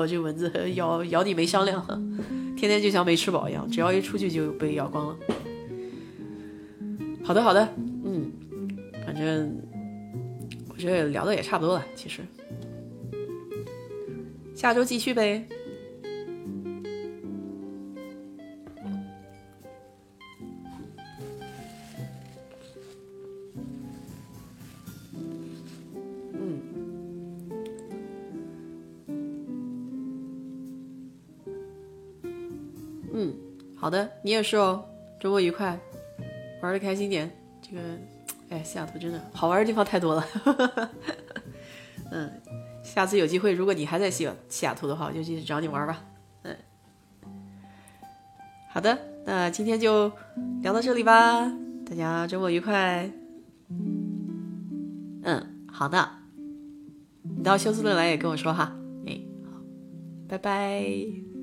[0.07, 1.85] 这蚊子咬咬你没商量，
[2.57, 5.17] 天天就像没吃饱一样，只要一出去就被咬光了。
[7.23, 7.67] 好的，好的，
[8.05, 8.31] 嗯，
[9.07, 9.57] 反正
[10.69, 12.21] 我觉得聊的也差不多了，其实，
[14.55, 15.47] 下周继续呗。
[33.17, 33.33] 嗯，
[33.77, 34.85] 好的，你也是哦，
[35.21, 35.79] 周末愉快。
[36.61, 37.31] 玩的开心点，
[37.63, 37.81] 这个，
[38.49, 40.27] 哎，西雅图真的好玩的地方太多了。
[42.11, 42.33] 嗯，
[42.83, 46.05] 下次有机会，如果你还在西西雅图的话，我就去找你玩吧。
[46.43, 46.57] 嗯，
[48.73, 50.11] 好的，那今天就
[50.63, 51.53] 聊到这里吧，
[51.87, 53.09] 大家周末愉快。
[55.23, 56.09] 嗯，好的，
[57.37, 58.77] 你到休斯顿来也跟我说哈。
[59.07, 59.61] 哎，好，
[60.27, 61.34] 拜拜。